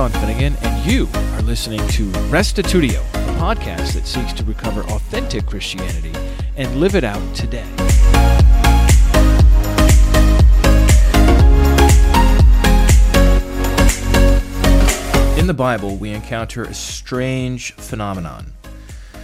[0.00, 5.44] Sean Finnegan, and you are listening to Restitutio, a podcast that seeks to recover authentic
[5.44, 6.14] Christianity
[6.56, 7.68] and live it out today.
[15.38, 18.54] In the Bible, we encounter a strange phenomenon.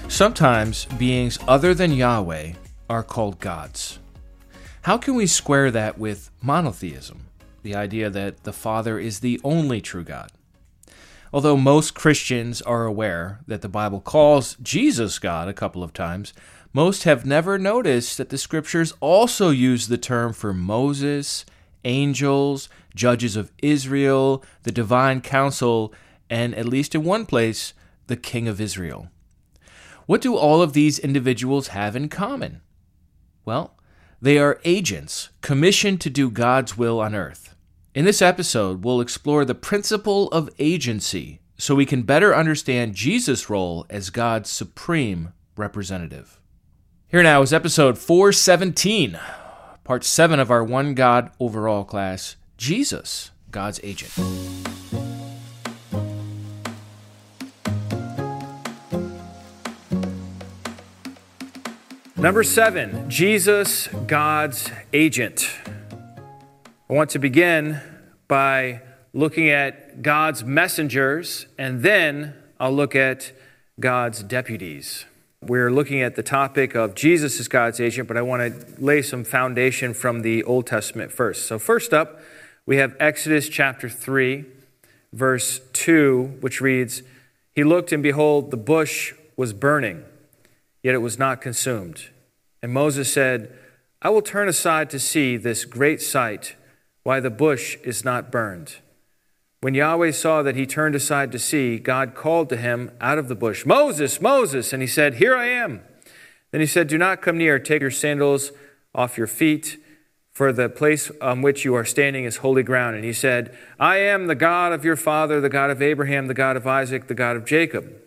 [0.08, 2.52] Sometimes beings other than Yahweh
[2.90, 3.98] are called gods.
[4.82, 7.28] How can we square that with monotheism,
[7.62, 10.30] the idea that the Father is the only true God?
[11.36, 16.32] Although most Christians are aware that the Bible calls Jesus God a couple of times,
[16.72, 21.44] most have never noticed that the scriptures also use the term for Moses,
[21.84, 25.92] angels, judges of Israel, the divine council,
[26.30, 27.74] and at least in one place,
[28.06, 29.10] the king of Israel.
[30.06, 32.62] What do all of these individuals have in common?
[33.44, 33.76] Well,
[34.22, 37.54] they are agents commissioned to do God's will on earth.
[37.96, 43.48] In this episode, we'll explore the principle of agency so we can better understand Jesus'
[43.48, 46.38] role as God's supreme representative.
[47.08, 49.18] Here now is episode 417,
[49.82, 54.12] part 7 of our One God overall class Jesus, God's agent.
[62.14, 65.48] Number seven, Jesus, God's agent.
[66.88, 67.80] I want to begin
[68.28, 68.80] by
[69.12, 73.32] looking at God's messengers, and then I'll look at
[73.80, 75.04] God's deputies.
[75.42, 79.02] We're looking at the topic of Jesus as God's agent, but I want to lay
[79.02, 81.48] some foundation from the Old Testament first.
[81.48, 82.20] So, first up,
[82.66, 84.44] we have Exodus chapter 3,
[85.12, 87.02] verse 2, which reads
[87.50, 90.04] He looked, and behold, the bush was burning,
[90.84, 92.10] yet it was not consumed.
[92.62, 93.52] And Moses said,
[94.00, 96.54] I will turn aside to see this great sight,
[97.06, 98.78] why the bush is not burned.
[99.60, 103.28] When Yahweh saw that he turned aside to see, God called to him out of
[103.28, 104.72] the bush, Moses, Moses!
[104.72, 105.82] And he said, Here I am.
[106.50, 108.50] Then he said, Do not come near, take your sandals
[108.92, 109.80] off your feet,
[110.32, 112.96] for the place on which you are standing is holy ground.
[112.96, 116.34] And he said, I am the God of your father, the God of Abraham, the
[116.34, 118.02] God of Isaac, the God of Jacob.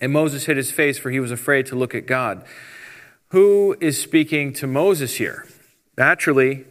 [0.00, 2.44] And Moses hid his face, for he was afraid to look at God.
[3.30, 5.48] Who is speaking to Moses here?
[5.98, 6.64] Naturally,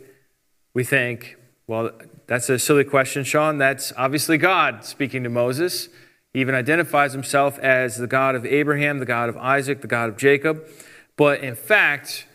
[0.74, 1.36] we think,
[1.70, 1.92] well,
[2.26, 3.60] that's a silly question, Sean.
[3.60, 5.88] That's obviously God speaking to Moses.
[6.34, 10.10] He even identifies himself as the God of Abraham, the God of Isaac, the God
[10.10, 10.66] of Jacob.
[11.16, 12.26] But in fact,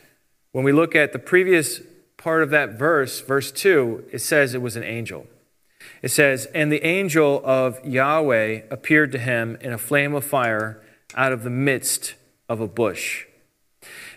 [0.52, 1.80] when we look at the previous
[2.16, 5.26] part of that verse, verse 2, it says it was an angel.
[6.00, 10.80] It says, And the angel of Yahweh appeared to him in a flame of fire
[11.16, 12.14] out of the midst
[12.48, 13.26] of a bush.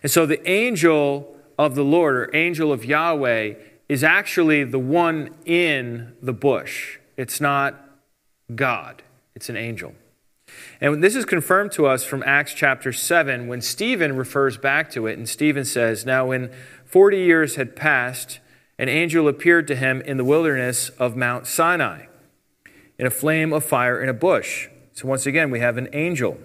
[0.04, 3.56] And so the angel of the Lord, or angel of Yahweh,
[3.90, 7.00] is actually the one in the bush.
[7.16, 7.76] It's not
[8.54, 9.04] God,
[9.36, 9.94] it's an angel.
[10.80, 15.08] And this is confirmed to us from Acts chapter 7 when Stephen refers back to
[15.08, 15.18] it.
[15.18, 16.52] And Stephen says, Now, when
[16.86, 18.40] 40 years had passed,
[18.80, 22.06] an angel appeared to him in the wilderness of Mount Sinai
[22.98, 24.70] in a flame of fire in a bush.
[24.94, 26.38] So, once again, we have an angel.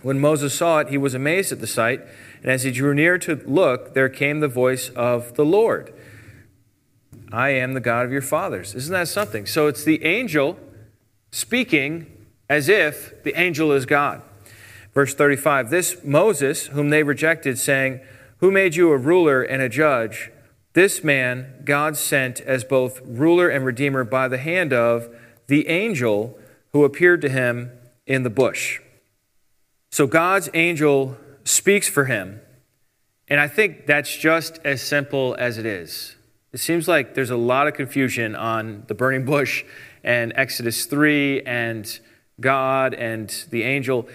[0.00, 2.00] When Moses saw it, he was amazed at the sight.
[2.42, 5.92] And as he drew near to look, there came the voice of the Lord
[7.32, 8.74] I am the God of your fathers.
[8.74, 9.46] Isn't that something?
[9.46, 10.58] So it's the angel
[11.30, 14.20] speaking as if the angel is God.
[14.92, 18.00] Verse 35 This Moses, whom they rejected, saying,
[18.38, 20.30] Who made you a ruler and a judge?
[20.74, 25.08] This man God sent as both ruler and redeemer by the hand of
[25.46, 26.38] the angel
[26.72, 27.70] who appeared to him
[28.06, 28.80] in the bush.
[29.90, 32.40] So God's angel speaks for him.
[33.28, 36.16] And I think that's just as simple as it is.
[36.52, 39.64] It seems like there's a lot of confusion on the burning bush
[40.04, 41.98] and Exodus 3 and
[42.40, 44.06] God and the angel.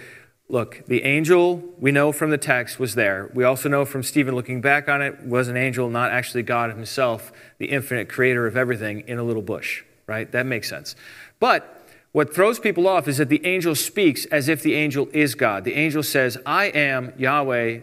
[0.48, 3.28] Look, the angel, we know from the text, was there.
[3.34, 6.70] We also know from Stephen looking back on it, was an angel, not actually God
[6.70, 10.30] himself, the infinite creator of everything, in a little bush, right?
[10.30, 10.94] That makes sense.
[11.40, 15.34] But what throws people off is that the angel speaks as if the angel is
[15.34, 15.64] God.
[15.64, 17.80] The angel says, I am Yahweh,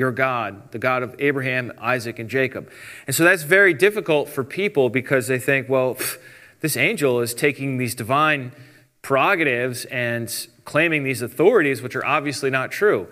[0.00, 2.70] your God, the God of Abraham, Isaac, and Jacob.
[3.06, 6.18] And so that's very difficult for people because they think, well, pff,
[6.60, 8.52] this angel is taking these divine
[9.02, 13.08] prerogatives and claiming these authorities, which are obviously not true.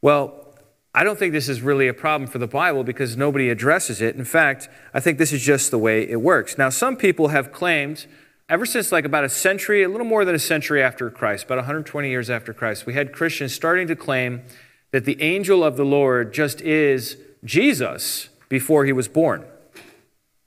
[0.00, 0.54] Well,
[0.94, 4.14] I don't think this is really a problem for the Bible because nobody addresses it.
[4.14, 6.56] In fact, I think this is just the way it works.
[6.56, 8.06] Now, some people have claimed
[8.48, 11.58] ever since like about a century, a little more than a century after Christ, about
[11.58, 14.42] 120 years after Christ, we had Christians starting to claim
[14.92, 19.44] that the angel of the Lord just is Jesus before he was born.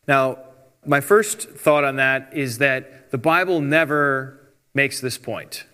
[0.07, 0.38] Now,
[0.86, 4.39] my first thought on that is that the Bible never
[4.74, 5.65] makes this point.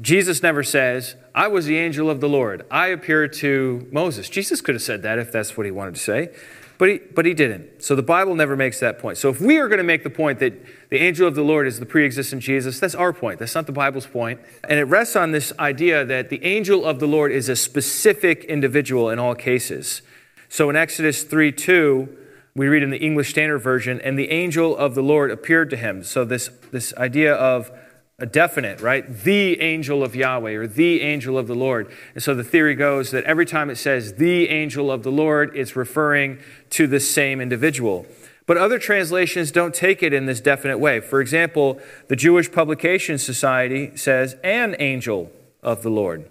[0.00, 2.66] Jesus never says, I was the angel of the Lord.
[2.70, 4.28] I appeared to Moses.
[4.28, 6.34] Jesus could have said that if that's what he wanted to say,
[6.78, 7.82] but he, but he didn't.
[7.82, 9.18] So the Bible never makes that point.
[9.18, 10.52] So if we are going to make the point that
[10.90, 13.38] the angel of the Lord is the pre existent Jesus, that's our point.
[13.38, 14.40] That's not the Bible's point.
[14.68, 18.44] And it rests on this idea that the angel of the Lord is a specific
[18.44, 20.02] individual in all cases.
[20.48, 22.18] So in Exodus 3 2,
[22.54, 25.76] we read in the English Standard Version, and the angel of the Lord appeared to
[25.76, 26.02] him.
[26.02, 27.70] So this, this idea of
[28.18, 29.06] a definite, right?
[29.24, 31.92] The angel of Yahweh or the angel of the Lord.
[32.14, 35.54] And so the theory goes that every time it says the angel of the Lord,
[35.54, 36.38] it's referring
[36.70, 38.06] to the same individual.
[38.46, 41.00] But other translations don't take it in this definite way.
[41.00, 41.78] For example,
[42.08, 45.30] the Jewish Publication Society says an angel
[45.62, 46.30] of the Lord.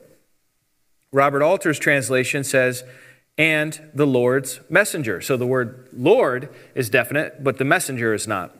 [1.12, 2.84] Robert Alter's translation says,
[3.38, 5.22] and the Lord's messenger.
[5.22, 8.56] So the word Lord is definite, but the messenger is not.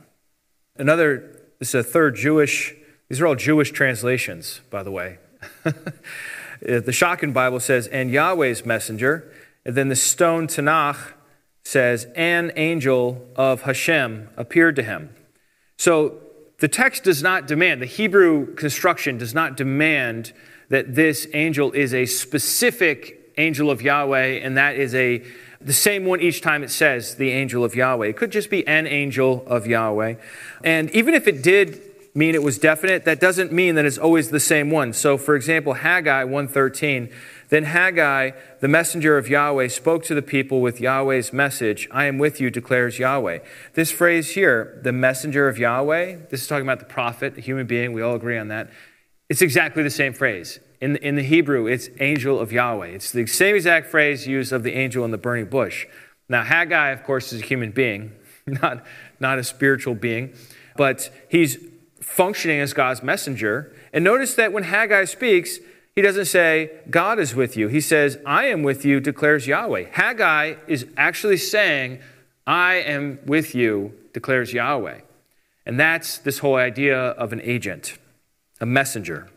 [0.76, 2.76] Another, this is a third Jewish
[3.10, 5.20] these are all Jewish translations, by the way.
[6.64, 9.30] Uh, the Schocken Bible says, and Yahweh's messenger.
[9.66, 11.12] And then the stone Tanakh
[11.64, 15.14] says, an angel of Hashem appeared to him.
[15.78, 16.22] So
[16.60, 20.32] the text does not demand, the Hebrew construction does not demand
[20.70, 25.24] that this angel is a specific angel of Yahweh, and that is a
[25.62, 28.08] the same one each time it says the angel of Yahweh.
[28.08, 30.16] It could just be an angel of Yahweh.
[30.64, 31.82] And even if it did
[32.16, 34.94] mean it was definite, that doesn't mean that it's always the same one.
[34.94, 37.10] So, for example, Haggai 113.
[37.50, 38.32] then Haggai,
[38.62, 42.50] the messenger of Yahweh, spoke to the people with Yahweh's message, I am with you,
[42.50, 43.40] declares Yahweh.
[43.74, 47.68] This phrase here, the messenger of Yahweh, this is talking about the prophet, a human
[47.68, 48.72] being, we all agree on that.
[49.28, 50.60] It's exactly the same phrase.
[50.80, 52.88] In, in the Hebrew, it's angel of Yahweh.
[52.88, 55.86] It's the same exact phrase used of the angel in the burning bush.
[56.30, 58.14] Now, Haggai, of course, is a human being,
[58.48, 58.86] not,
[59.20, 60.34] not a spiritual being,
[60.78, 61.58] but he's
[62.06, 63.76] functioning as God's messenger.
[63.92, 65.60] And notice that when Haggai speaks,
[65.96, 67.68] he doesn't say, God is with you.
[67.68, 69.86] He says, I am with you, declares Yahweh.
[69.92, 72.00] Haggai is actually saying,
[72.46, 75.00] I am with you, declares Yahweh.
[75.66, 77.98] And that's this whole idea of an agent,
[78.62, 79.30] a messenger.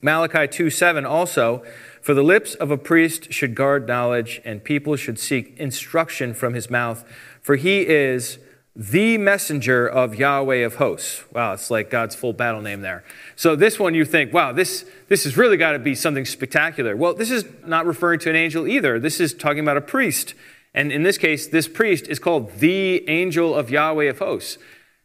[0.00, 1.62] Malachi 2 7 also,
[2.00, 6.54] for the lips of a priest should guard knowledge, and people should seek instruction from
[6.54, 7.04] his mouth,
[7.42, 8.38] for he is
[8.80, 11.22] the messenger of Yahweh of hosts.
[11.34, 13.04] Wow, it's like God's full battle name there.
[13.36, 16.96] So this one you think, wow, this, this has really got to be something spectacular.
[16.96, 18.98] Well, this is not referring to an angel either.
[18.98, 20.32] This is talking about a priest.
[20.72, 24.56] And in this case, this priest is called the angel of Yahweh of hosts.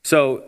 [0.03, 0.45] So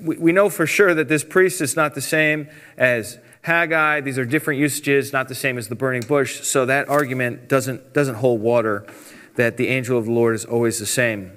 [0.00, 4.02] we, we know for sure that this priest is not the same as Haggai.
[4.02, 6.44] These are different usages, not the same as the burning bush.
[6.46, 8.86] So that argument doesn't, doesn't hold water
[9.34, 11.32] that the angel of the Lord is always the same.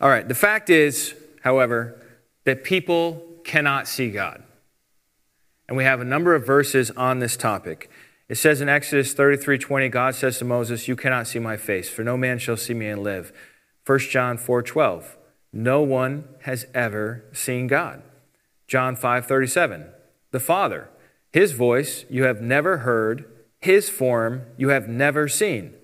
[0.00, 2.00] All right, the fact is, however,
[2.44, 4.42] that people cannot see God.
[5.68, 7.90] And we have a number of verses on this topic.
[8.28, 11.90] It says in Exodus 33 20, God says to Moses, You cannot see my face,
[11.90, 13.32] for no man shall see me and live.
[13.86, 15.16] 1 John 4 12,
[15.52, 18.02] no one has ever seen God.
[18.66, 19.86] John 5 37,
[20.30, 20.88] the Father,
[21.32, 23.26] his voice you have never heard,
[23.60, 25.74] his form you have never seen.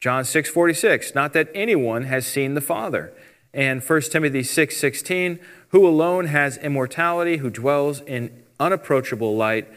[0.00, 3.12] John 6 46, not that anyone has seen the Father.
[3.54, 5.40] And 1 Timothy 6 16,
[5.70, 9.68] who alone has immortality, who dwells in unapproachable light,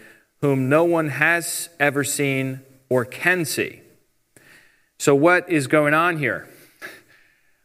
[0.41, 3.81] whom no one has ever seen or can see.
[4.97, 6.49] So, what is going on here?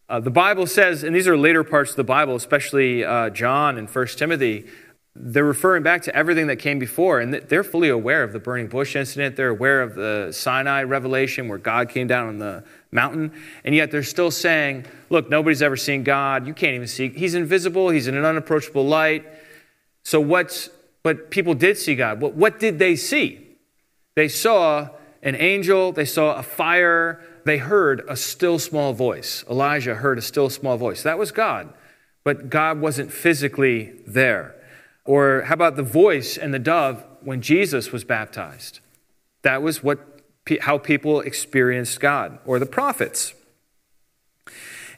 [0.08, 3.78] Uh, the Bible says, and these are later parts of the Bible, especially uh, John
[3.78, 4.66] and 1 Timothy,
[5.16, 8.66] they're referring back to everything that came before, and they're fully aware of the burning
[8.66, 9.36] bush incident.
[9.36, 13.32] They're aware of the Sinai revelation where God came down on the mountain,
[13.64, 16.48] and yet they're still saying, Look, nobody's ever seen God.
[16.48, 17.10] You can't even see.
[17.10, 19.24] He's invisible, He's in an unapproachable light.
[20.02, 20.68] So, what's,
[21.04, 22.20] but people did see God.
[22.20, 23.40] What, what did they see?
[24.16, 24.88] They saw
[25.22, 29.44] an angel, they saw a fire, they heard a still small voice.
[29.48, 31.04] Elijah heard a still small voice.
[31.04, 31.72] That was God,
[32.24, 34.56] but God wasn't physically there.
[35.04, 38.80] Or how about the voice and the dove when Jesus was baptized?
[39.42, 40.20] That was what,
[40.60, 43.34] how people experienced God, or the prophets.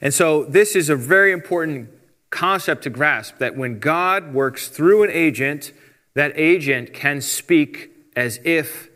[0.01, 1.89] And so this is a very important
[2.29, 5.73] concept to grasp that when God works through an agent,
[6.13, 8.89] that agent can speak as if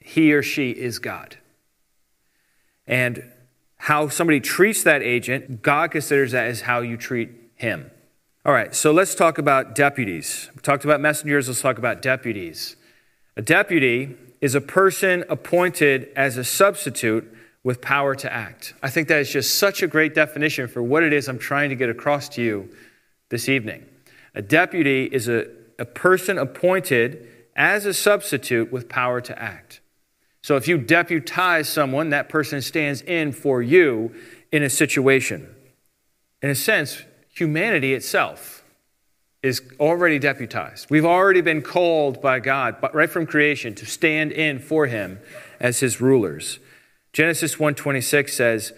[0.00, 1.36] he or she is God.
[2.86, 3.30] And
[3.76, 7.90] how somebody treats that agent, God considers that as how you treat him.
[8.44, 10.50] All right, so let's talk about deputies.
[10.54, 12.76] We talked about messengers, let's talk about deputies.
[13.36, 18.74] A deputy is a person appointed as a substitute with power to act.
[18.82, 21.70] I think that is just such a great definition for what it is I'm trying
[21.70, 22.68] to get across to you
[23.30, 23.86] this evening.
[24.34, 25.46] A deputy is a
[25.78, 29.80] a person appointed as a substitute with power to act.
[30.42, 34.14] So if you deputize someone, that person stands in for you
[34.52, 35.48] in a situation.
[36.42, 37.02] In a sense,
[37.34, 38.64] humanity itself
[39.42, 40.88] is already deputized.
[40.88, 45.20] We've already been called by God, right from creation, to stand in for him
[45.60, 46.58] as his rulers.
[47.12, 48.72] Genesis 1:26 says,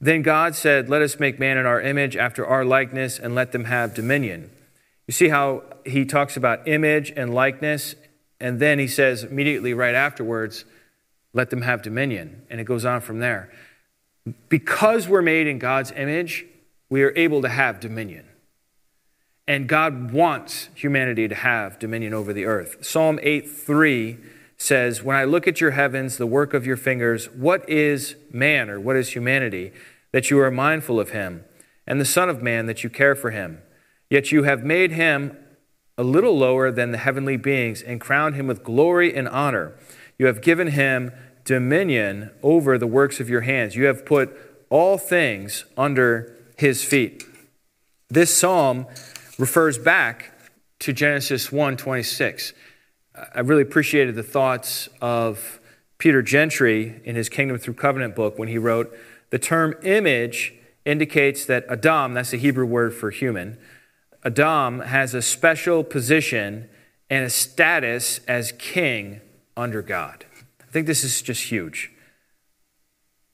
[0.00, 3.52] "Then God said, let us make man in our image after our likeness and let
[3.52, 4.50] them have dominion."
[5.06, 7.94] You see how he talks about image and likeness
[8.40, 10.64] and then he says immediately right afterwards,
[11.34, 12.42] let them have dominion.
[12.48, 13.50] And it goes on from there.
[14.48, 16.46] Because we're made in God's image,
[16.90, 18.26] we are able to have dominion.
[19.48, 22.84] And God wants humanity to have dominion over the earth.
[22.84, 24.18] Psalm 8 3
[24.56, 28.68] says, When I look at your heavens, the work of your fingers, what is man
[28.68, 29.72] or what is humanity
[30.12, 31.44] that you are mindful of him,
[31.86, 33.62] and the Son of Man that you care for him?
[34.10, 35.36] Yet you have made him
[35.96, 39.74] a little lower than the heavenly beings and crowned him with glory and honor.
[40.18, 41.12] You have given him
[41.44, 43.76] dominion over the works of your hands.
[43.76, 44.36] You have put
[44.68, 47.24] all things under his feet.
[48.08, 48.86] This psalm
[49.38, 50.32] refers back
[50.80, 52.52] to Genesis 1:26.
[53.34, 55.58] I really appreciated the thoughts of
[55.98, 58.94] Peter Gentry in his Kingdom Through Covenant book when he wrote,
[59.30, 63.58] "The term image indicates that Adam, that's the Hebrew word for human,
[64.22, 66.68] Adam has a special position
[67.08, 69.20] and a status as king
[69.56, 70.26] under God.
[70.60, 71.90] I think this is just huge.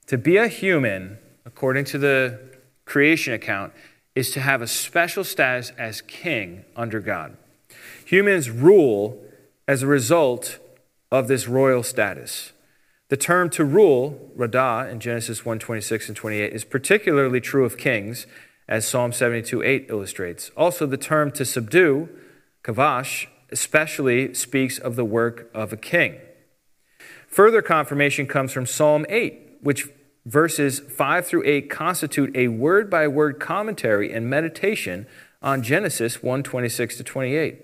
[0.06, 2.55] To be a human, according to the
[2.87, 3.75] creation account,
[4.14, 7.37] is to have a special status as king under God.
[8.07, 9.23] Humans rule
[9.69, 10.59] as a result
[11.12, 12.52] of this royal status.
[13.09, 17.76] The term to rule, radah, in Genesis 1 26 and 28, is particularly true of
[17.76, 18.26] kings
[18.69, 20.50] as Psalm 72 8 illustrates.
[20.57, 22.09] Also, the term to subdue,
[22.64, 26.16] kavash, especially speaks of the work of a king.
[27.28, 29.88] Further confirmation comes from Psalm 8, which
[30.26, 35.06] verses 5 through 8 constitute a word by word commentary and meditation
[35.40, 37.62] on Genesis 1 26 to 28.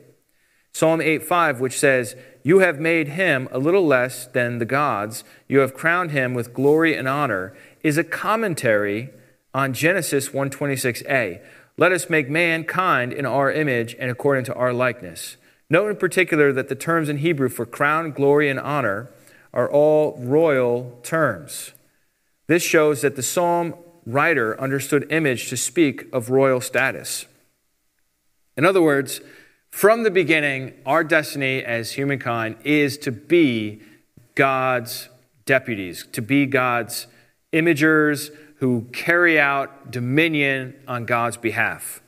[0.72, 5.24] Psalm 8 5, which says, You have made him a little less than the gods,
[5.48, 9.10] you have crowned him with glory and honor, is a commentary
[9.52, 11.42] on Genesis 126a.
[11.76, 15.36] Let us make mankind in our image and according to our likeness.
[15.68, 19.10] Note in particular that the terms in Hebrew for crown, glory, and honor
[19.52, 21.72] are all royal terms.
[22.52, 27.24] This shows that the psalm writer understood image to speak of royal status.
[28.58, 29.22] In other words,
[29.70, 33.80] from the beginning, our destiny as humankind is to be
[34.34, 35.08] God's
[35.46, 37.06] deputies, to be God's
[37.54, 42.02] imagers, who carry out dominion on God's behalf.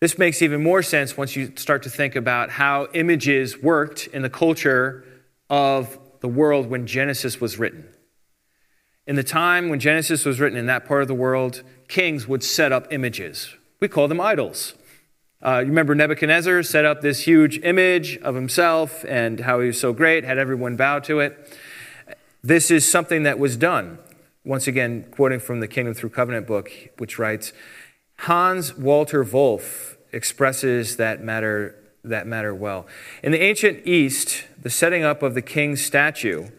[0.00, 4.22] This makes even more sense once you start to think about how images worked in
[4.22, 5.04] the culture
[5.50, 7.92] of the world when Genesis was written.
[9.08, 12.44] In the time when Genesis was written in that part of the world, kings would
[12.44, 13.54] set up images.
[13.80, 14.74] We call them idols.
[15.42, 19.80] Uh, you remember Nebuchadnezzar set up this huge image of himself and how he was
[19.80, 21.58] so great, had everyone bow to it.
[22.44, 23.98] This is something that was done
[24.44, 27.54] once again, quoting from the Kingdom Through Covenant book, which writes
[28.18, 32.86] Hans Walter Wolff expresses that matter, that matter well.
[33.22, 36.50] In the ancient East, the setting up of the king's statue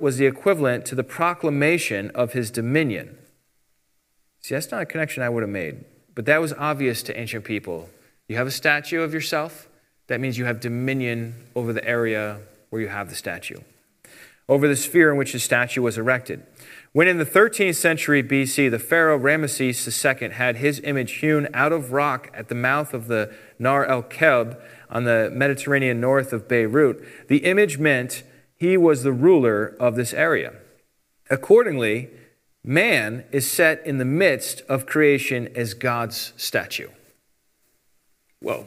[0.00, 3.18] was the equivalent to the proclamation of his dominion.
[4.40, 7.44] See, that's not a connection I would have made, but that was obvious to ancient
[7.44, 7.90] people.
[8.28, 9.68] You have a statue of yourself,
[10.06, 12.40] that means you have dominion over the area
[12.70, 13.58] where you have the statue,
[14.48, 16.46] over the sphere in which the statue was erected.
[16.92, 21.72] When in the 13th century BC, the pharaoh Ramesses II had his image hewn out
[21.72, 24.58] of rock at the mouth of the Nahr el Kelb
[24.90, 28.22] on the Mediterranean north of Beirut, the image meant
[28.58, 30.54] he was the ruler of this area.
[31.30, 32.10] Accordingly,
[32.64, 36.88] man is set in the midst of creation as God's statue.
[38.40, 38.66] Whoa.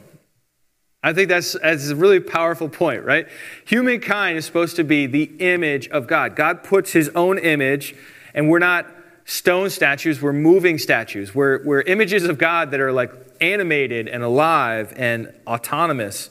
[1.02, 3.26] I think that's, that's a really powerful point, right?
[3.66, 6.36] Humankind is supposed to be the image of God.
[6.36, 7.94] God puts his own image,
[8.34, 8.86] and we're not
[9.24, 11.34] stone statues, we're moving statues.
[11.34, 16.30] We're, we're images of God that are like animated and alive and autonomous.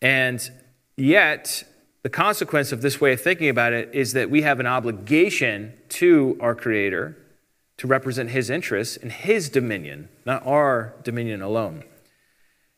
[0.00, 0.50] And
[0.96, 1.64] yet,
[2.02, 5.72] the consequence of this way of thinking about it is that we have an obligation
[5.88, 7.16] to our Creator
[7.78, 11.84] to represent His interests and His dominion, not our dominion alone.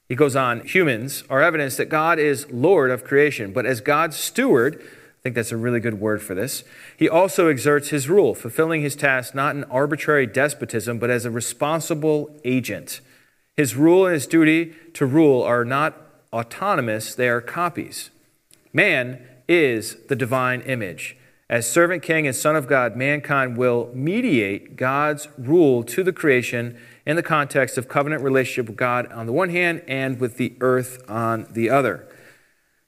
[0.08, 4.16] He goes on, humans are evidence that God is Lord of creation, but as God's
[4.16, 6.62] steward, I think that's a really good word for this,
[6.98, 11.30] he also exerts his rule, fulfilling his task not in arbitrary despotism, but as a
[11.30, 13.00] responsible agent.
[13.56, 15.96] His rule and his duty to rule are not
[16.30, 18.10] autonomous, they are copies.
[18.74, 21.16] Man is the divine image.
[21.48, 26.78] As servant king and son of God, mankind will mediate God's rule to the creation
[27.06, 30.54] in the context of covenant relationship with God on the one hand and with the
[30.60, 32.08] earth on the other.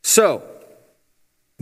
[0.03, 0.43] So,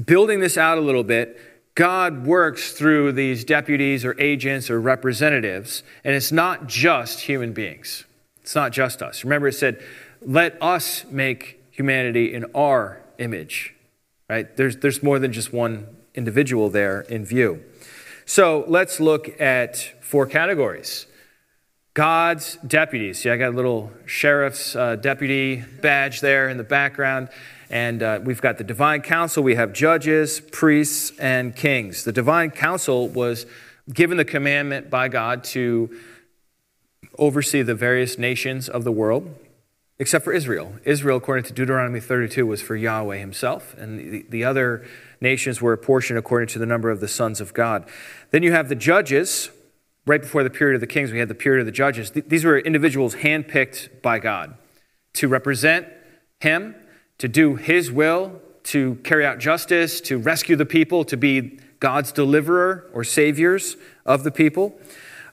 [0.03, 1.39] building this out a little bit,
[1.75, 8.05] God works through these deputies or agents or representatives, and it's not just human beings.
[8.43, 9.25] It's not just us.
[9.25, 9.83] Remember, it said,
[10.23, 13.74] let us make humanity in our image,
[14.29, 14.57] right?
[14.57, 17.63] There's, there's more than just one individual there in view.
[18.27, 21.07] So let's look at four categories.
[21.95, 23.21] God's deputies.
[23.21, 27.29] See, I got a little sheriff's uh, deputy badge there in the background.
[27.71, 32.05] And uh, we've got the divine council, we have judges, priests, and kings.
[32.05, 33.47] The divine council was
[33.93, 35.91] given the commandment by God to
[37.19, 39.35] oversee the various nations of the world,
[39.99, 40.75] except for Israel.
[40.85, 44.87] Israel, according to Deuteronomy 32, was for Yahweh himself, and the, the other
[45.21, 47.89] nations were apportioned according to the number of the sons of God.
[48.31, 49.51] Then you have the judges.
[50.07, 52.11] Right before the period of the kings, we had the period of the judges.
[52.11, 54.55] These were individuals handpicked by God
[55.15, 55.87] to represent
[56.41, 56.75] him
[57.19, 62.13] to do His will, to carry out justice, to rescue the people, to be God's
[62.13, 64.79] deliverer or saviors of the people.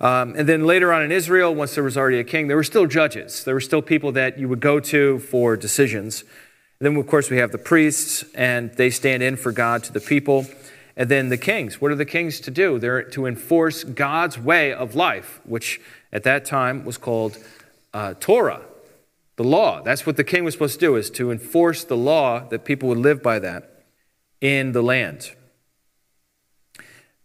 [0.01, 2.63] Um, and then later on in Israel, once there was already a king, there were
[2.63, 3.43] still judges.
[3.43, 6.23] There were still people that you would go to for decisions.
[6.79, 9.93] And then, of course, we have the priests, and they stand in for God to
[9.93, 10.47] the people.
[10.97, 11.79] And then the kings.
[11.79, 12.79] What are the kings to do?
[12.79, 15.79] They're to enforce God's way of life, which
[16.11, 17.37] at that time was called
[17.93, 18.61] uh, Torah
[19.35, 19.81] the law.
[19.81, 22.89] That's what the king was supposed to do, is to enforce the law that people
[22.89, 23.83] would live by that
[24.41, 25.31] in the land.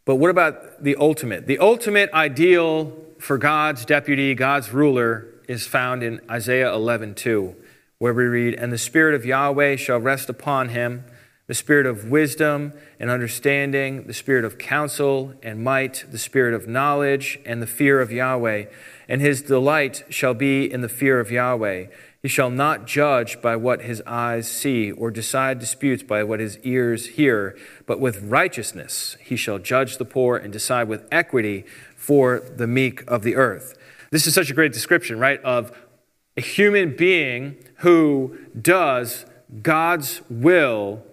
[0.06, 1.46] But what about the ultimate?
[1.46, 7.54] The ultimate ideal for God's deputy, God's ruler, is found in Isaiah 11:2,
[7.98, 11.04] where we read, "And the spirit of Yahweh shall rest upon him,
[11.48, 16.66] the spirit of wisdom and understanding, the spirit of counsel and might, the spirit of
[16.66, 18.64] knowledge and the fear of Yahweh,
[19.08, 21.86] and his delight shall be in the fear of Yahweh."
[22.26, 26.58] He shall not judge by what his eyes see, or decide disputes by what his
[26.64, 32.40] ears hear, but with righteousness he shall judge the poor and decide with equity for
[32.40, 33.78] the meek of the earth.
[34.10, 35.70] This is such a great description, right, of
[36.36, 39.24] a human being who does
[39.62, 41.04] God's will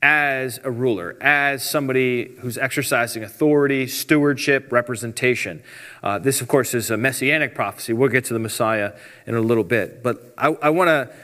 [0.00, 5.62] as a ruler, as somebody who's exercising authority, stewardship, representation.
[6.02, 7.92] Uh, this, of course, is a messianic prophecy.
[7.92, 8.92] We'll get to the Messiah
[9.26, 10.02] in a little bit.
[10.02, 11.14] But I, I want to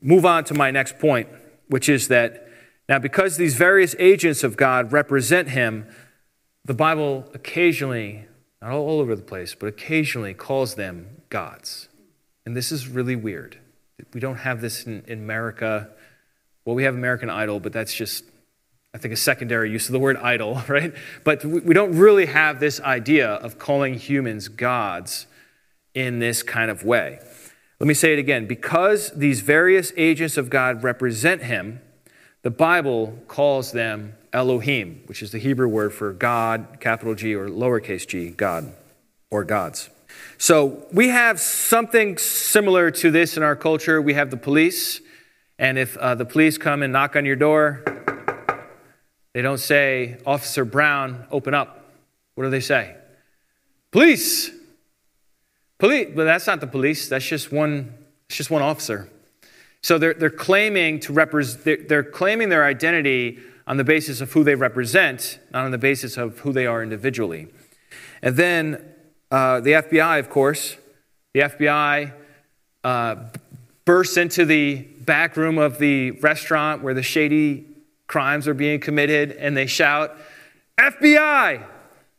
[0.00, 1.28] move on to my next point,
[1.68, 2.48] which is that
[2.88, 5.86] now, because these various agents of God represent him,
[6.64, 8.26] the Bible occasionally,
[8.62, 11.88] not all over the place, but occasionally calls them gods.
[12.44, 13.58] And this is really weird.
[14.12, 15.90] We don't have this in, in America
[16.66, 18.24] well, we have American Idol, but that's just,
[18.96, 20.94] I think, a secondary use of the word idol, right?
[21.22, 25.26] But we don't really have this idea of calling humans gods
[25.92, 27.20] in this kind of way.
[27.78, 28.46] Let me say it again.
[28.46, 31.82] Because these various agents of God represent him,
[32.40, 37.48] the Bible calls them Elohim, which is the Hebrew word for God, capital G or
[37.48, 38.72] lowercase g, God
[39.30, 39.90] or gods.
[40.38, 44.00] So we have something similar to this in our culture.
[44.00, 45.02] We have the police
[45.58, 47.82] and if uh, the police come and knock on your door,
[49.36, 51.90] they don't say, Officer Brown, open up.
[52.36, 52.96] What do they say?
[53.90, 54.50] Police.
[55.76, 56.08] Police.
[56.16, 57.10] But that's not the police.
[57.10, 57.92] That's just one,
[58.30, 59.10] it's just one officer.
[59.82, 64.32] So they're, they're claiming to represent, they're, they're claiming their identity on the basis of
[64.32, 67.48] who they represent, not on the basis of who they are individually.
[68.22, 68.90] And then
[69.30, 70.78] uh, the FBI, of course,
[71.34, 72.14] the FBI
[72.84, 73.16] uh,
[73.84, 77.75] bursts into the back room of the restaurant where the shady
[78.06, 80.16] crimes are being committed and they shout,
[80.78, 81.66] FBI!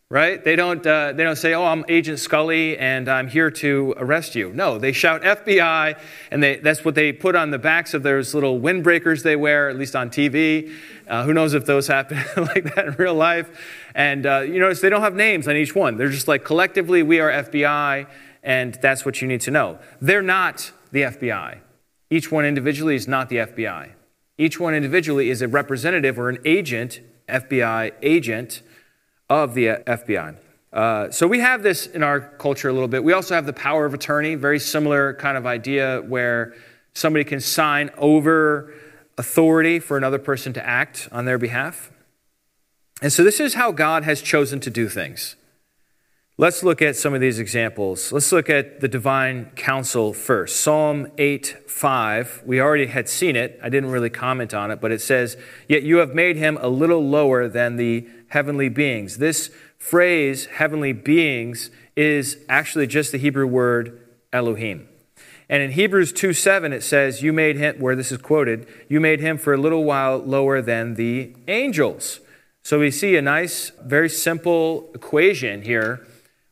[0.10, 0.42] Right?
[0.42, 4.36] They don't, uh, they don't say, Oh, I'm Agent Scully and I'm here to arrest
[4.36, 4.54] you.
[4.54, 6.00] No, they shout FBI,
[6.32, 9.70] and they, that's what they put on the backs of those little windbreakers they wear,
[9.70, 10.72] at least on TV.
[11.10, 13.50] Uh, who knows if those happen like that in real life?
[13.96, 15.98] And uh, you notice they don't have names on each one.
[15.98, 18.08] They're just like, collectively, we are FBI,
[18.44, 19.78] and that's what you need to know.
[20.00, 21.60] They're not the FBI.
[22.10, 23.92] Each one individually is not the FBI.
[24.38, 28.62] Each one individually is a representative or an agent, FBI agent
[29.30, 30.38] of the FBI.
[30.72, 33.04] Uh, so we have this in our culture a little bit.
[33.04, 36.54] We also have the power of attorney, very similar kind of idea where
[36.94, 38.74] somebody can sign over
[39.18, 41.92] authority for another person to act on their behalf.
[43.02, 45.36] And so this is how God has chosen to do things.
[46.40, 48.12] Let's look at some of these examples.
[48.12, 50.58] Let's look at the divine council first.
[50.58, 52.44] Psalm 8 5.
[52.46, 53.60] We already had seen it.
[53.64, 55.36] I didn't really comment on it, but it says,
[55.68, 59.18] Yet you have made him a little lower than the heavenly beings.
[59.18, 64.00] This phrase, heavenly beings, is actually just the Hebrew word
[64.32, 64.88] Elohim.
[65.50, 69.00] And in Hebrews 2 7, it says, You made him, where this is quoted, you
[69.00, 72.20] made him for a little while lower than the angels.
[72.62, 76.06] So we see a nice, very simple equation here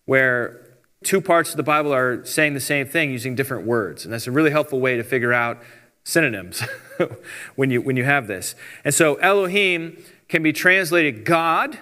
[0.06, 0.66] where
[1.04, 4.06] two parts of the Bible are saying the same thing using different words.
[4.06, 5.62] And that's a really helpful way to figure out
[6.04, 6.64] synonyms
[7.56, 8.56] when, you, when you have this.
[8.84, 11.80] And so Elohim can be translated God,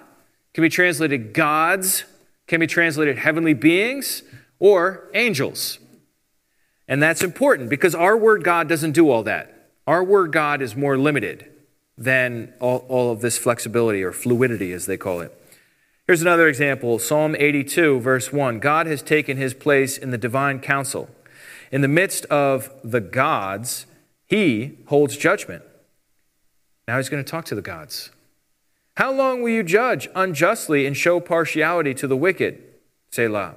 [0.54, 2.06] can be translated gods,
[2.48, 4.24] can be translated heavenly beings,
[4.60, 5.80] or angels.
[6.88, 9.70] And that's important because our word God doesn't do all that.
[9.88, 11.50] Our word God is more limited
[11.98, 15.38] than all, all of this flexibility or fluidity, as they call it.
[16.06, 18.60] Here's another example Psalm 82, verse 1.
[18.60, 21.10] God has taken his place in the divine council.
[21.72, 23.86] In the midst of the gods,
[24.26, 25.64] he holds judgment.
[26.90, 28.12] Now he's going to talk to the gods.
[28.98, 32.62] How long will you judge unjustly and show partiality to the wicked?
[33.12, 33.56] Selah.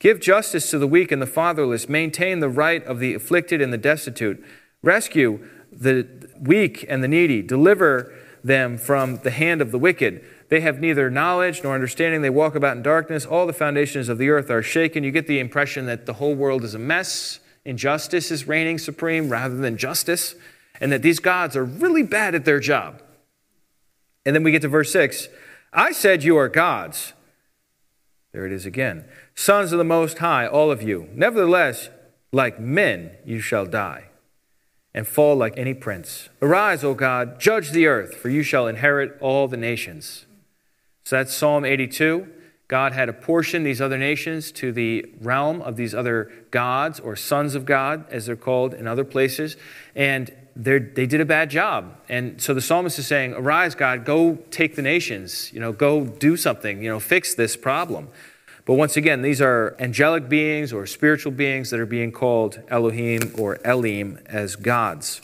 [0.00, 1.88] Give justice to the weak and the fatherless.
[1.88, 4.44] Maintain the right of the afflicted and the destitute.
[4.82, 7.40] Rescue the weak and the needy.
[7.40, 8.12] Deliver
[8.42, 10.24] them from the hand of the wicked.
[10.48, 12.22] They have neither knowledge nor understanding.
[12.22, 13.26] They walk about in darkness.
[13.26, 15.04] All the foundations of the earth are shaken.
[15.04, 17.40] You get the impression that the whole world is a mess.
[17.64, 20.34] Injustice is reigning supreme rather than justice,
[20.80, 23.02] and that these gods are really bad at their job.
[24.24, 25.28] And then we get to verse 6
[25.72, 27.12] I said, You are gods.
[28.32, 29.04] There it is again.
[29.34, 31.08] Sons of the Most High, all of you.
[31.12, 31.90] Nevertheless,
[32.32, 34.08] like men, you shall die
[34.94, 36.28] and fall like any prince.
[36.40, 40.26] Arise, O God, judge the earth, for you shall inherit all the nations.
[41.08, 42.28] So that's Psalm 82.
[42.68, 47.54] God had apportioned these other nations to the realm of these other gods or sons
[47.54, 49.56] of God, as they're called in other places,
[49.96, 51.98] and they did a bad job.
[52.10, 56.04] And so the psalmist is saying, Arise, God, go take the nations, you know, go
[56.04, 58.08] do something, you know, fix this problem.
[58.66, 63.32] But once again, these are angelic beings or spiritual beings that are being called Elohim
[63.38, 65.22] or Elim as gods.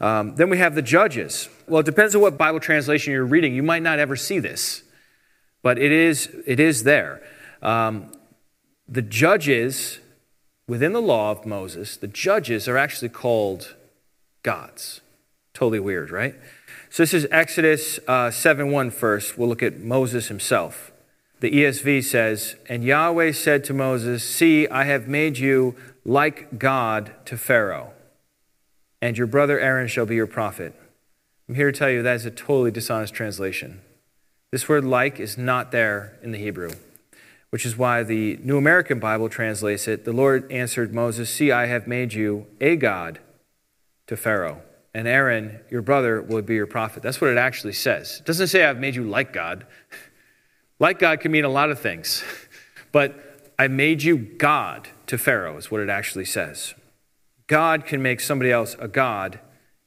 [0.00, 1.48] Um, then we have the judges.
[1.68, 3.54] Well, it depends on what Bible translation you're reading.
[3.54, 4.82] You might not ever see this
[5.66, 7.20] but it is, it is there.
[7.60, 8.12] Um,
[8.86, 9.98] the judges
[10.68, 13.74] within the law of Moses, the judges are actually called
[14.44, 15.00] gods.
[15.54, 16.36] Totally weird, right?
[16.88, 19.36] So this is Exodus uh, 7 1 first.
[19.36, 20.92] We'll look at Moses himself.
[21.40, 25.74] The ESV says, And Yahweh said to Moses, See, I have made you
[26.04, 27.90] like God to Pharaoh,
[29.02, 30.80] and your brother Aaron shall be your prophet.
[31.48, 33.80] I'm here to tell you that is a totally dishonest translation.
[34.52, 36.70] This word like is not there in the Hebrew,
[37.50, 41.66] which is why the New American Bible translates it The Lord answered Moses, See, I
[41.66, 43.18] have made you a God
[44.06, 44.62] to Pharaoh,
[44.94, 47.02] and Aaron, your brother, will be your prophet.
[47.02, 48.18] That's what it actually says.
[48.20, 49.66] It doesn't say I've made you like God.
[50.78, 52.22] like God can mean a lot of things,
[52.92, 56.74] but I made you God to Pharaoh, is what it actually says.
[57.48, 59.40] God can make somebody else a God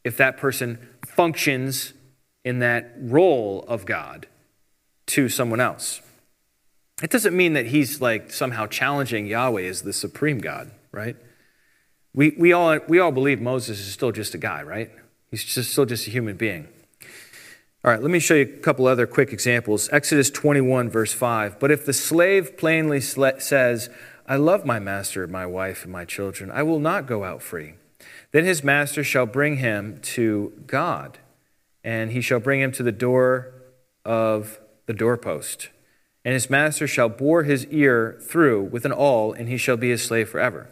[0.04, 1.94] if that person functions
[2.44, 4.28] in that role of God
[5.10, 6.02] to someone else.
[7.02, 11.16] It doesn't mean that he's like somehow challenging Yahweh as the supreme God, right?
[12.14, 14.92] We, we, all, we all believe Moses is still just a guy, right?
[15.32, 16.68] He's just, still just a human being.
[17.84, 19.88] All right, let me show you a couple other quick examples.
[19.92, 21.60] Exodus 21, verse 5.
[21.60, 23.90] But if the slave plainly says,
[24.28, 27.76] I love my master, my wife, and my children, I will not go out free.
[28.32, 31.20] Then his master shall bring him to God,
[31.84, 33.54] and he shall bring him to the door
[34.04, 35.70] of the doorpost.
[36.26, 39.92] And his master shall bore his ear through with an awl, and he shall be
[39.92, 40.68] his slave forever.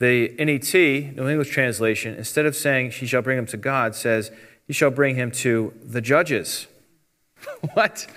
[0.00, 4.32] The NET, New English translation, instead of saying he shall bring him to God, says
[4.66, 6.66] he shall bring him to the judges.
[7.74, 8.08] what?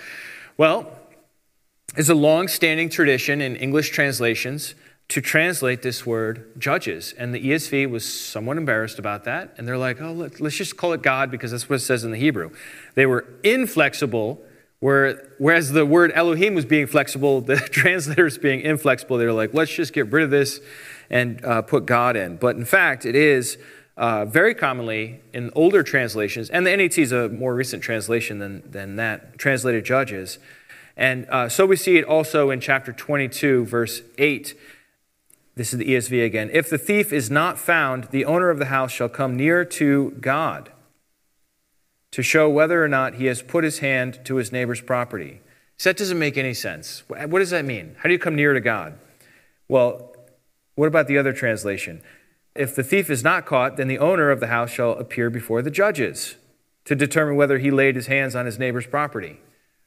[0.56, 0.98] Well,
[1.96, 4.74] it's a long standing tradition in English translations
[5.10, 7.14] to translate this word judges.
[7.16, 9.54] And the ESV was somewhat embarrassed about that.
[9.56, 12.10] And they're like, oh, let's just call it God because that's what it says in
[12.10, 12.50] the Hebrew.
[12.96, 14.44] They were inflexible
[14.80, 19.54] where, whereas the word Elohim was being flexible, the translators being inflexible, they were like,
[19.54, 20.60] let's just get rid of this
[21.10, 22.36] and uh, put God in.
[22.36, 23.58] But in fact, it is
[23.96, 28.62] uh, very commonly in older translations, and the NET is a more recent translation than,
[28.70, 30.38] than that, translated judges.
[30.96, 34.54] And uh, so we see it also in chapter 22, verse 8.
[35.56, 36.48] This is the ESV again.
[36.52, 40.12] If the thief is not found, the owner of the house shall come near to
[40.20, 40.70] God
[42.12, 45.40] to show whether or not he has put his hand to his neighbor's property.
[45.76, 47.04] So that doesn't make any sense.
[47.08, 47.96] What does that mean?
[47.98, 48.98] How do you come near to God?
[49.68, 50.14] Well,
[50.74, 52.02] what about the other translation?
[52.54, 55.62] If the thief is not caught, then the owner of the house shall appear before
[55.62, 56.36] the judges
[56.84, 59.40] to determine whether he laid his hands on his neighbor's property.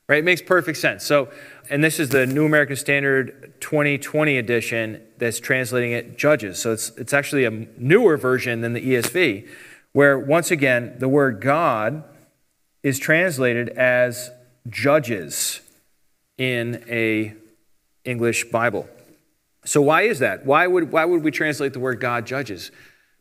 [0.07, 0.19] Right?
[0.19, 1.03] It makes perfect sense.
[1.03, 1.29] So,
[1.69, 6.59] and this is the New American Standard 2020 edition that's translating it judges.
[6.59, 9.47] So it's, it's actually a newer version than the ESV,
[9.91, 12.03] where once again, the word God
[12.83, 14.29] is translated as
[14.69, 15.61] judges
[16.37, 17.33] in a
[18.05, 18.87] English Bible.
[19.65, 20.45] So why is that?
[20.45, 22.69] Why would, why would we translate the word God judges?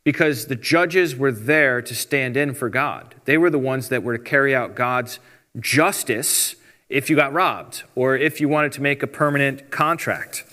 [0.04, 3.14] Because the judges were there to stand in for God.
[3.24, 5.20] They were the ones that were to carry out God's
[5.60, 6.56] justice
[6.88, 10.44] if you got robbed or if you wanted to make a permanent contract.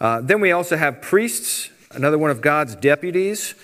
[0.00, 3.54] Uh, then we also have priests, another one of God's deputies.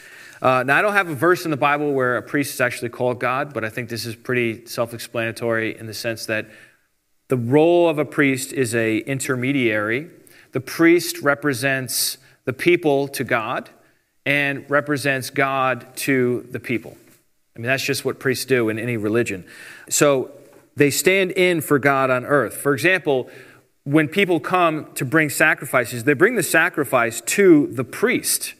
[0.44, 2.90] Uh, now, I don't have a verse in the Bible where a priest is actually
[2.90, 6.46] called God, but I think this is pretty self explanatory in the sense that
[7.28, 10.10] the role of a priest is a intermediary.
[10.52, 13.70] The priest represents the people to God
[14.26, 16.98] and represents God to the people.
[17.56, 19.46] I mean, that's just what priests do in any religion.
[19.88, 20.30] So
[20.76, 22.58] they stand in for God on earth.
[22.58, 23.30] For example,
[23.84, 28.52] when people come to bring sacrifices, they bring the sacrifice to the priest.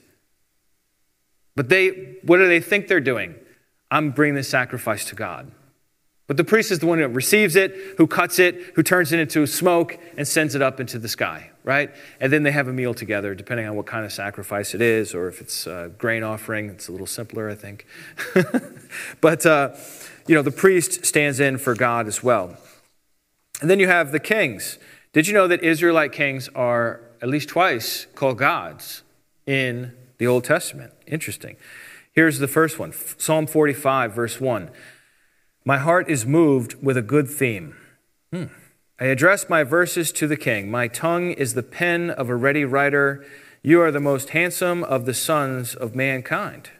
[1.56, 3.34] But they, what do they think they're doing?
[3.90, 5.52] I'm bringing the sacrifice to God.
[6.26, 9.20] But the priest is the one who receives it, who cuts it, who turns it
[9.20, 11.94] into smoke and sends it up into the sky, right?
[12.18, 15.14] And then they have a meal together, depending on what kind of sacrifice it is,
[15.14, 16.70] or if it's a grain offering.
[16.70, 17.86] It's a little simpler, I think.
[19.20, 19.74] but, uh,
[20.26, 22.56] you know, the priest stands in for God as well.
[23.60, 24.78] And then you have the kings.
[25.12, 29.02] Did you know that Israelite kings are at least twice called gods
[29.46, 30.92] in the Old Testament?
[31.06, 31.56] Interesting.
[32.14, 34.70] Here's the first one Psalm 45, verse 1.
[35.64, 37.76] My heart is moved with a good theme.
[38.32, 38.44] Hmm.
[39.00, 40.70] I address my verses to the king.
[40.70, 43.24] My tongue is the pen of a ready writer.
[43.62, 46.70] You are the most handsome of the sons of mankind.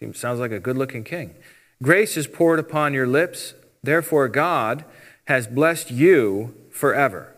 [0.00, 1.36] Seems, sounds like a good looking king.
[1.82, 3.54] Grace is poured upon your lips.
[3.82, 4.84] Therefore, God
[5.26, 7.32] has blessed you forever.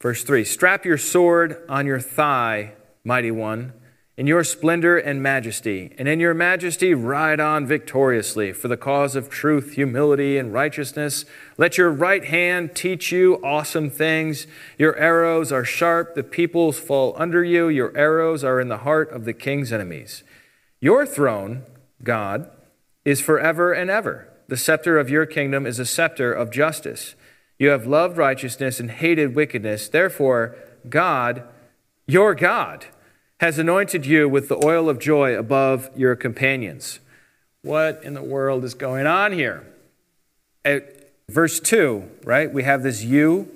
[0.00, 2.72] Verse 3 Strap your sword on your thigh,
[3.04, 3.74] mighty one
[4.20, 9.16] in your splendor and majesty, and in your majesty ride on victoriously for the cause
[9.16, 11.24] of truth, humility, and righteousness.
[11.56, 14.46] Let your right hand teach you awesome things.
[14.76, 17.68] Your arrows are sharp, the peoples fall under you.
[17.68, 20.22] Your arrows are in the heart of the king's enemies.
[20.80, 21.62] Your throne,
[22.04, 22.50] God,
[23.06, 24.28] is forever and ever.
[24.48, 27.14] The scepter of your kingdom is a scepter of justice.
[27.58, 29.88] You have loved righteousness and hated wickedness.
[29.88, 30.56] Therefore,
[30.90, 31.42] God,
[32.06, 32.84] your God,
[33.40, 37.00] has anointed you with the oil of joy above your companions.
[37.62, 39.66] What in the world is going on here?
[40.62, 42.52] At verse 2, right?
[42.52, 43.50] We have this you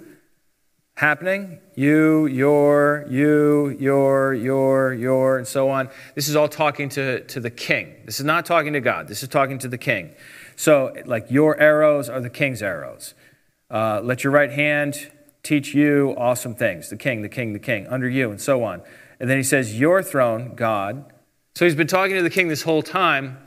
[0.97, 1.59] happening.
[1.75, 5.91] You, your, you, your, your, your, and so on.
[6.15, 7.95] This is all talking to, to the king.
[8.07, 9.07] This is not talking to God.
[9.07, 10.13] This is talking to the king.
[10.57, 13.13] So, like, your arrows are the king's arrows.
[13.71, 15.11] Uh, let your right hand
[15.43, 16.89] teach you awesome things.
[16.89, 18.81] The king, the king, the king, under you, and so on.
[19.25, 21.11] And then he says, Your throne, God.
[21.55, 23.39] So he's been talking to the king this whole time.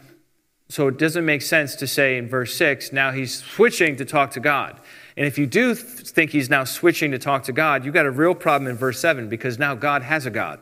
[0.69, 4.31] So it doesn't make sense to say in verse 6, now he's switching to talk
[4.31, 4.79] to God.
[5.15, 8.09] And if you do think he's now switching to talk to God, you've got a
[8.09, 10.59] real problem in verse 7 because now God has a God.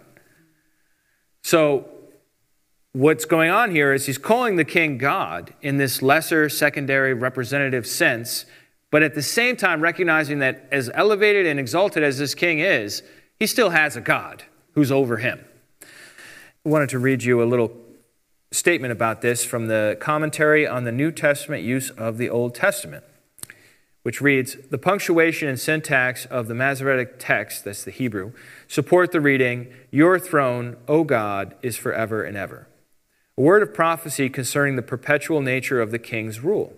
[1.43, 1.87] So
[2.91, 7.87] what's going on here is he's calling the king God in this lesser, secondary, representative
[7.87, 8.45] sense,
[8.91, 13.01] but at the same time recognizing that as elevated and exalted as this king is,
[13.39, 14.43] he still has a God
[14.75, 15.43] who's over him.
[15.81, 17.71] I wanted to read you a little
[18.51, 23.03] statement about this from the commentary on the New Testament use of the Old Testament,
[24.03, 28.33] which reads The punctuation and syntax of the Masoretic text, that's the Hebrew,
[28.67, 32.67] support the reading, Your throne, O God, is forever and ever.
[33.37, 36.73] A word of prophecy concerning the perpetual nature of the king's rule.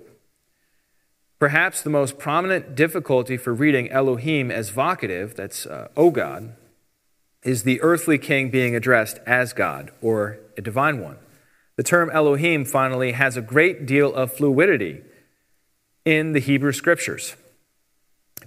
[1.39, 6.55] Perhaps the most prominent difficulty for reading Elohim as vocative, that's uh, O God,
[7.47, 11.15] is the earthly king being addressed as God or a divine one.
[11.77, 15.01] The term Elohim, finally, has a great deal of fluidity
[16.03, 17.37] in the Hebrew scriptures,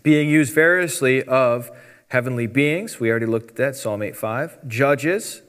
[0.03, 1.71] being used variously of
[2.09, 3.01] heavenly beings.
[3.01, 4.67] We already looked at that, Psalm 8.5.
[4.67, 5.41] Judges,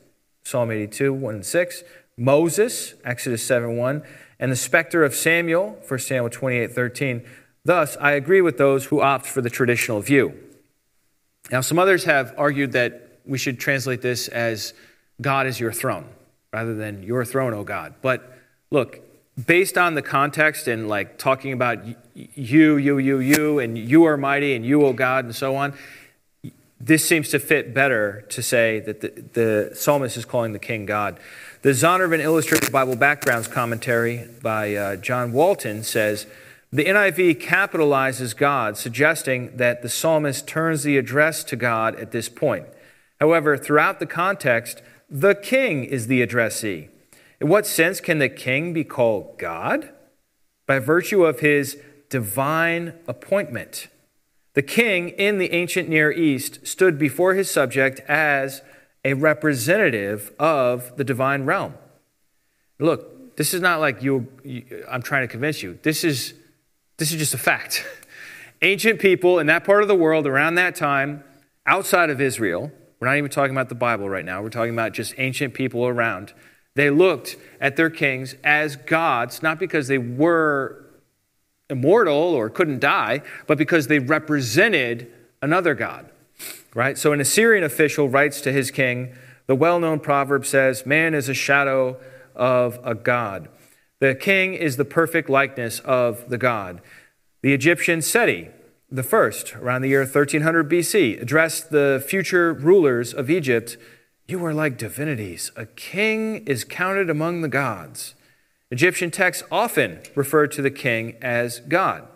[0.44, 1.84] Psalm 82, 1 and 6.
[2.18, 4.04] Moses, Exodus 7, 1.
[4.40, 7.26] And the specter of Samuel, 1 Samuel 28, 13.
[7.66, 10.34] Thus, I agree with those who opt for the traditional view.
[11.52, 14.74] Now, some others have argued that we should translate this as
[15.22, 16.06] God is your throne
[16.52, 17.94] rather than your throne, O God.
[18.02, 18.38] But
[18.72, 19.00] look,
[19.46, 24.18] based on the context and like talking about you, you, you, you, and you are
[24.18, 25.74] mighty, and you, O God, and so on,
[26.80, 30.86] this seems to fit better to say that the, the psalmist is calling the king
[30.86, 31.20] God.
[31.62, 36.26] The Zondervan Illustrated Bible Backgrounds commentary by uh, John Walton says
[36.74, 42.30] the NIV capitalizes God, suggesting that the psalmist turns the address to God at this
[42.30, 42.66] point.
[43.22, 46.90] However, throughout the context, the king is the addressee.
[47.40, 49.92] In what sense can the king be called God?
[50.66, 51.78] By virtue of his
[52.10, 53.88] divine appointment.
[54.54, 58.64] The king in the ancient Near East stood before his subject as
[59.06, 61.76] a representative of the divine realm.
[62.80, 65.78] Look, this is not like you, you, I'm trying to convince you.
[65.84, 66.34] This is,
[66.98, 67.86] this is just a fact.
[68.64, 71.24] Ancient people in that part of the world around that time,
[71.66, 74.94] outside of Israel, we're not even talking about the Bible right now, we're talking about
[74.94, 76.34] just ancient people around.
[76.76, 80.86] They looked at their kings as gods, not because they were
[81.70, 85.12] immortal or couldn't die, but because they represented
[85.42, 86.10] another God.
[86.76, 86.98] Right?
[86.98, 89.16] So an Assyrian official writes to his king,
[89.48, 92.00] the well known proverb says, Man is a shadow
[92.36, 93.50] of a God.
[94.00, 96.82] The king is the perfect likeness of the God.
[97.42, 98.50] The Egyptian Seti,
[98.92, 103.78] the first, around the year 1300 BC, addressed the future rulers of Egypt
[104.28, 105.52] You are like divinities.
[105.56, 108.16] A king is counted among the gods.
[108.70, 112.08] Egyptian texts often refer to the king as God.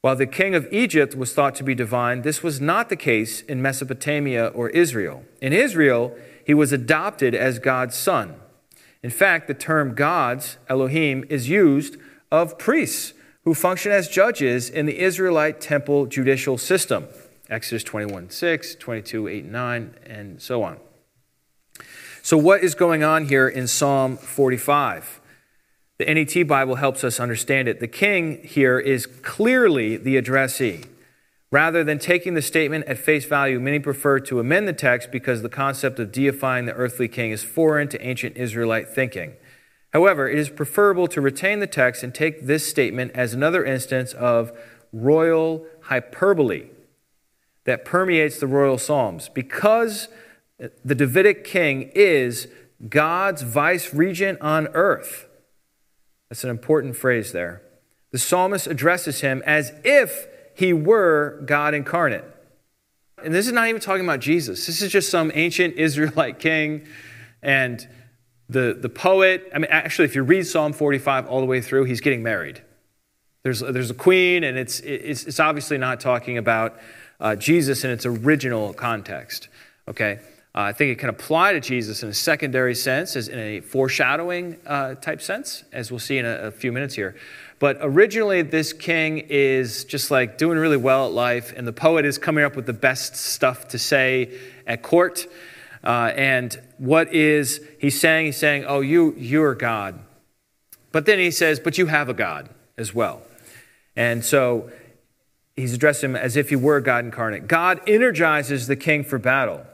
[0.00, 3.40] While the king of Egypt was thought to be divine, this was not the case
[3.42, 5.24] in Mesopotamia or Israel.
[5.40, 8.34] In Israel, he was adopted as God's son.
[9.02, 11.96] In fact, the term gods, Elohim, is used
[12.30, 17.08] of priests who function as judges in the Israelite temple judicial system.
[17.50, 20.78] Exodus 21 6, 22 8 9, and so on.
[22.22, 25.20] So, what is going on here in Psalm 45?
[25.98, 27.80] The NET Bible helps us understand it.
[27.80, 30.84] The king here is clearly the addressee.
[31.52, 35.42] Rather than taking the statement at face value, many prefer to amend the text because
[35.42, 39.34] the concept of deifying the earthly king is foreign to ancient Israelite thinking.
[39.94, 44.12] However, it is preferable to retain the text and take this statement as another instance
[44.12, 44.50] of
[44.92, 46.66] royal hyperbole
[47.62, 49.28] that permeates the royal psalms.
[49.28, 50.08] Because
[50.58, 52.48] the Davidic king is
[52.88, 55.26] God's vice regent on earth.
[56.28, 57.62] That's an important phrase there.
[58.10, 60.26] The psalmist addresses him as if
[60.56, 62.24] he were God incarnate.
[63.24, 64.66] And this is not even talking about Jesus.
[64.66, 66.86] This is just some ancient Israelite king.
[67.42, 67.86] And
[68.54, 71.84] the, the poet, I mean, actually, if you read Psalm 45 all the way through,
[71.84, 72.62] he's getting married.
[73.42, 76.78] There's, there's a queen, and it's, it's, it's obviously not talking about
[77.20, 79.48] uh, Jesus in its original context.
[79.88, 80.20] Okay?
[80.54, 83.60] Uh, I think it can apply to Jesus in a secondary sense, as in a
[83.60, 87.16] foreshadowing uh, type sense, as we'll see in a, a, few minutes here.
[87.58, 92.04] But originally, this king is just like doing really well at life, and the poet
[92.04, 95.26] is coming up with the best stuff to say at court.
[95.84, 98.26] Uh, and what is he saying?
[98.26, 100.00] He's saying, "Oh, you you're God,"
[100.92, 103.22] but then he says, "But you have a God as well."
[103.94, 104.70] And so
[105.56, 107.46] he's addressing him as if he were God incarnate.
[107.46, 109.66] God energizes the king for battle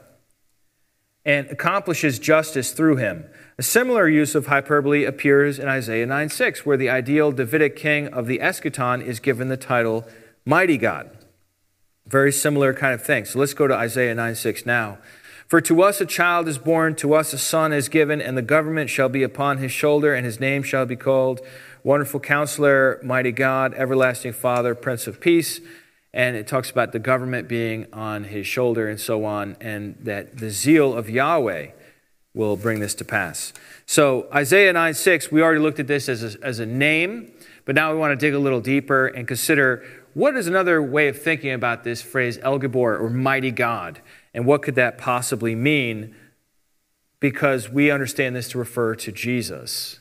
[1.25, 3.25] and accomplishes justice through him.
[3.57, 8.07] A similar use of hyperbole appears in Isaiah 9 6, where the ideal Davidic king
[8.07, 10.07] of the eschaton is given the title
[10.45, 11.11] Mighty God.
[12.07, 13.25] Very similar kind of thing.
[13.25, 14.97] So let's go to Isaiah 9 6 now.
[15.51, 18.41] For to us a child is born, to us a son is given, and the
[18.41, 21.41] government shall be upon his shoulder, and his name shall be called
[21.83, 25.59] Wonderful Counselor, Mighty God, Everlasting Father, Prince of Peace
[26.13, 30.37] and it talks about the government being on his shoulder and so on, and that
[30.37, 31.71] the zeal of Yahweh
[32.33, 33.51] will bring this to pass.
[33.85, 37.31] So, Isaiah 9 6, we already looked at this as a, as a name,
[37.65, 39.83] but now we want to dig a little deeper and consider
[40.13, 44.01] what is another way of thinking about this phrase, El Gibor, or mighty God,
[44.33, 46.15] and what could that possibly mean?
[47.19, 49.99] Because we understand this to refer to Jesus.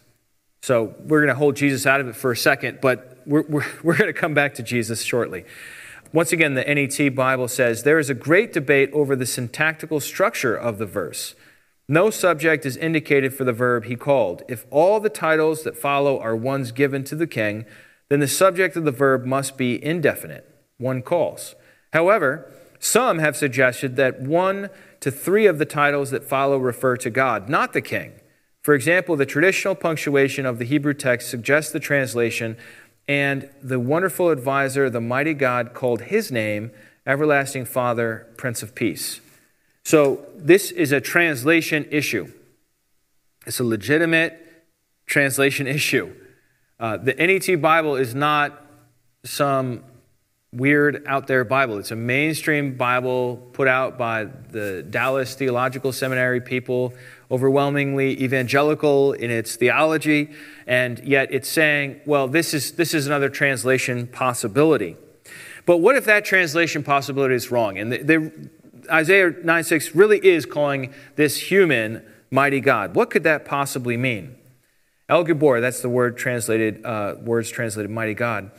[0.62, 3.66] So, we're going to hold Jesus out of it for a second, but we're, we're,
[3.82, 5.44] we're going to come back to Jesus shortly.
[6.12, 10.56] Once again, the NET Bible says there is a great debate over the syntactical structure
[10.56, 11.34] of the verse.
[11.88, 14.42] No subject is indicated for the verb he called.
[14.48, 17.64] If all the titles that follow are ones given to the king,
[18.08, 21.54] then the subject of the verb must be indefinite, one calls.
[21.92, 24.70] However, some have suggested that one
[25.00, 28.12] to three of the titles that follow refer to God, not the king.
[28.62, 32.56] For example, the traditional punctuation of the Hebrew text suggests the translation
[33.06, 36.70] and the wonderful advisor, the mighty God, called his name
[37.06, 39.20] Everlasting Father, Prince of Peace.
[39.84, 42.32] So this is a translation issue.
[43.46, 44.64] It's a legitimate
[45.06, 46.14] translation issue.
[46.78, 48.64] Uh, the NET Bible is not
[49.24, 49.84] some
[50.52, 51.78] weird out there Bible.
[51.78, 56.92] It's a mainstream Bible put out by the Dallas Theological Seminary people,
[57.30, 60.30] overwhelmingly evangelical in its theology,
[60.66, 64.96] and yet it's saying, well, this is, this is another translation possibility.
[65.66, 67.78] But what if that translation possibility is wrong?
[67.78, 68.50] And the, the,
[68.90, 72.96] Isaiah 9 6 really is calling this human mighty God.
[72.96, 74.34] What could that possibly mean?
[75.08, 78.50] El Gibor, that's the word translated, uh, words translated mighty God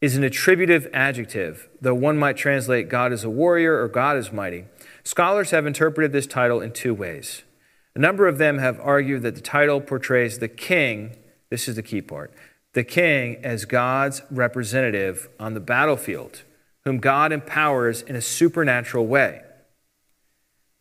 [0.00, 4.32] is an attributive adjective, though one might translate God is a warrior or God is
[4.32, 4.64] mighty.
[5.04, 7.42] Scholars have interpreted this title in two ways.
[7.94, 11.16] A number of them have argued that the title portrays the king,
[11.50, 12.32] this is the key part,
[12.72, 16.44] the king as God's representative on the battlefield,
[16.84, 19.42] whom God empowers in a supernatural way.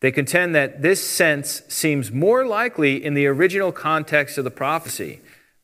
[0.02, 5.20] They contend that this sense seems more likely in the original context of the prophecy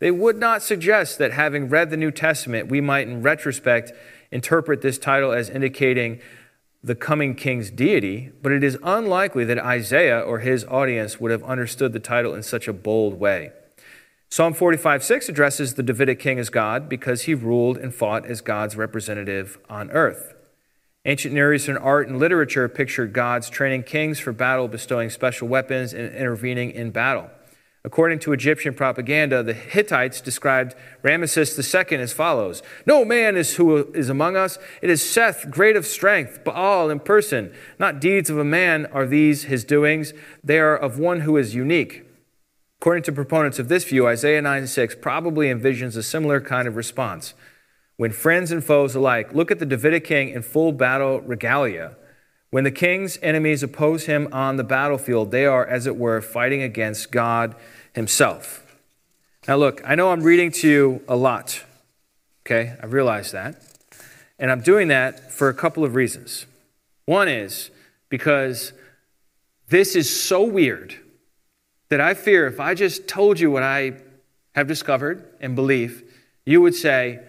[0.06, 3.92] they would not suggest that having read the New Testament, we might, in retrospect,
[4.30, 6.20] interpret this title as indicating
[6.84, 11.42] the coming king's deity, but it is unlikely that Isaiah or his audience would have
[11.42, 13.52] understood the title in such a bold way.
[14.30, 18.42] Psalm 45 6 addresses the Davidic king as God because he ruled and fought as
[18.42, 20.36] God's representative on earth.
[21.06, 25.96] Ancient Near Eastern art and literature pictured gods training kings for battle, bestowing special weapons,
[25.96, 27.32] and intervening in battle.
[27.86, 30.74] According to Egyptian propaganda, the Hittites described
[31.04, 34.58] Ramesses II as follows No man is who is among us.
[34.82, 37.54] It is Seth, great of strength, Baal in person.
[37.78, 40.14] Not deeds of a man are these his doings,
[40.44, 42.04] they are of one who is unique.
[42.82, 46.76] According to proponents of this view, Isaiah 9 6 probably envisions a similar kind of
[46.76, 47.36] response.
[47.98, 51.98] When friends and foes alike look at the Davidic king in full battle regalia,
[52.56, 56.62] when the king's enemies oppose him on the battlefield, they are, as it were, fighting
[56.62, 57.54] against God
[57.94, 58.78] himself.
[59.46, 61.62] Now, look, I know I'm reading to you a lot,
[62.46, 62.78] okay?
[62.82, 63.62] I realize that.
[64.40, 66.46] And I'm doing that for a couple of reasons.
[67.04, 67.72] One is
[68.08, 68.72] because
[69.68, 70.96] this is so weird
[71.90, 73.96] that I fear if I just told you what I
[74.54, 76.10] have discovered and believe,
[76.46, 77.20] you would say,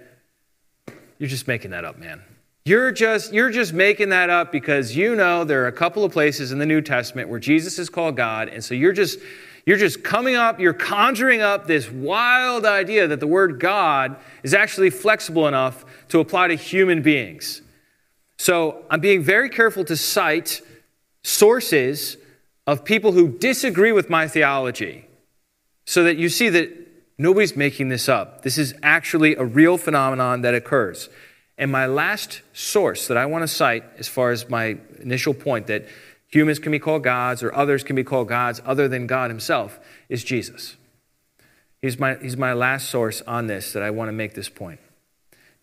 [1.19, 2.23] You're just making that up, man.
[2.67, 6.11] You're just, you're just making that up because you know there are a couple of
[6.11, 9.21] places in the New Testament where Jesus is called God, and so you're just
[9.67, 14.53] you're just coming up, you're conjuring up this wild idea that the word God is
[14.53, 17.63] actually flexible enough to apply to human beings.
[18.37, 20.61] So I'm being very careful to cite
[21.23, 22.17] sources
[22.67, 25.07] of people who disagree with my theology
[25.85, 26.71] so that you see that
[27.17, 28.43] nobody's making this up.
[28.43, 31.09] This is actually a real phenomenon that occurs.
[31.59, 35.67] And my last source that I want to cite, as far as my initial point,
[35.69, 35.87] that
[36.29, 39.79] humans can be called gods or others can be called gods other than God Himself,
[40.09, 40.77] is Jesus.
[41.81, 44.81] He's my, he's my last source on this that I want to make this point.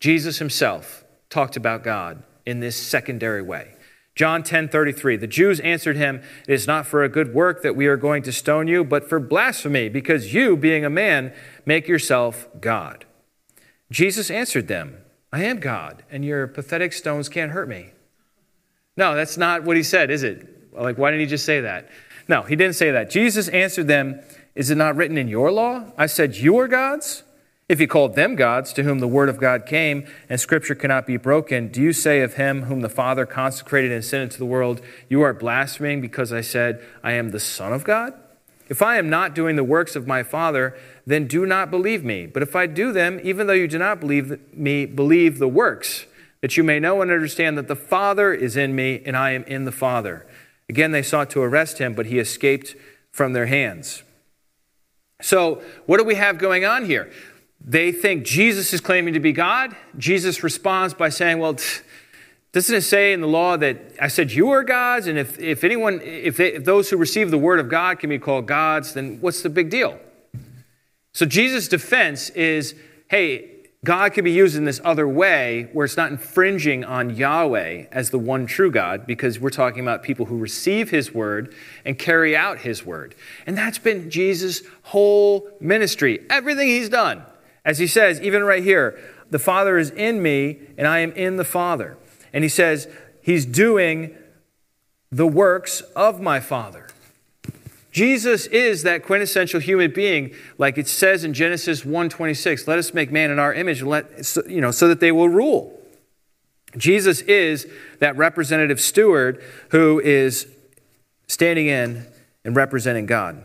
[0.00, 3.74] Jesus Himself talked about God in this secondary way.
[4.14, 7.74] John 10 33, the Jews answered him, It is not for a good work that
[7.74, 11.32] we are going to stone you, but for blasphemy, because you, being a man,
[11.66, 13.04] make yourself God.
[13.90, 14.98] Jesus answered them,
[15.34, 17.90] I am God, and your pathetic stones can't hurt me.
[18.96, 20.72] No, that's not what he said, is it?
[20.72, 21.90] Like, why didn't he just say that?
[22.28, 23.10] No, he didn't say that.
[23.10, 24.20] Jesus answered them,
[24.54, 25.86] Is it not written in your law?
[25.98, 27.24] I said, You are gods?
[27.68, 31.04] If he called them gods, to whom the word of God came, and scripture cannot
[31.04, 34.46] be broken, do you say of him whom the Father consecrated and sent into the
[34.46, 38.14] world, You are blaspheming because I said, I am the Son of God?
[38.68, 40.76] If I am not doing the works of my Father,
[41.06, 42.26] then do not believe me.
[42.26, 46.06] But if I do them, even though you do not believe me, believe the works,
[46.40, 49.44] that you may know and understand that the Father is in me and I am
[49.44, 50.26] in the Father.
[50.68, 52.74] Again, they sought to arrest him, but he escaped
[53.12, 54.02] from their hands.
[55.20, 57.10] So, what do we have going on here?
[57.60, 59.74] They think Jesus is claiming to be God.
[59.96, 61.56] Jesus responds by saying, Well,
[62.52, 65.06] doesn't it say in the law that I said you are gods?
[65.06, 68.10] And if, if anyone, if, they, if those who receive the word of God can
[68.10, 69.98] be called gods, then what's the big deal?
[71.14, 72.74] So Jesus' defense is
[73.08, 73.50] hey,
[73.84, 78.10] God can be used in this other way where it's not infringing on Yahweh as
[78.10, 81.54] the one true God because we're talking about people who receive his word
[81.84, 83.14] and carry out his word.
[83.46, 87.24] And that's been Jesus' whole ministry, everything he's done.
[87.64, 88.98] As he says, even right here,
[89.30, 91.96] the Father is in me and I am in the Father.
[92.32, 92.88] And he says,
[93.20, 94.16] he's doing
[95.12, 96.88] the works of my Father.
[97.94, 103.12] Jesus is that quintessential human being, like it says in Genesis 1:26, let us make
[103.12, 105.80] man in our image, let, you know, so that they will rule.
[106.76, 107.68] Jesus is
[108.00, 109.40] that representative steward
[109.70, 110.48] who is
[111.28, 112.04] standing in
[112.44, 113.44] and representing God.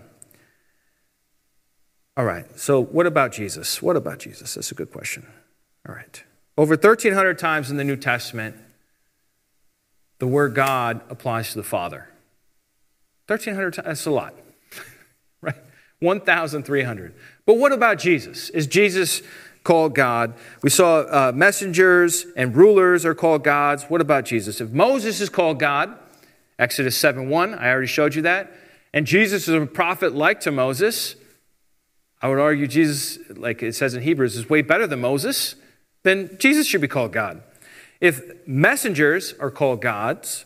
[2.17, 3.83] All right, so what about Jesus?
[3.83, 4.55] What about Jesus?
[4.55, 5.27] That's a good question.
[5.87, 6.23] All right.
[6.57, 8.55] Over 1,300 times in the New Testament,
[10.17, 12.09] the word God applies to the Father.
[13.29, 14.33] 1,300 times, that's a lot,
[15.41, 15.55] right?
[15.99, 17.13] 1,300.
[17.45, 18.49] But what about Jesus?
[18.49, 19.21] Is Jesus
[19.63, 20.33] called God?
[20.63, 23.83] We saw uh, messengers and rulers are called gods.
[23.83, 24.61] What about Jesus?
[24.61, 25.97] If Moses is called God,
[26.57, 28.51] Exodus 7 1, I already showed you that,
[28.93, 31.15] and Jesus is a prophet like to Moses,
[32.21, 35.55] I would argue Jesus, like it says in Hebrews, is way better than Moses,
[36.03, 37.41] then Jesus should be called God.
[38.01, 40.45] If messengers are called gods,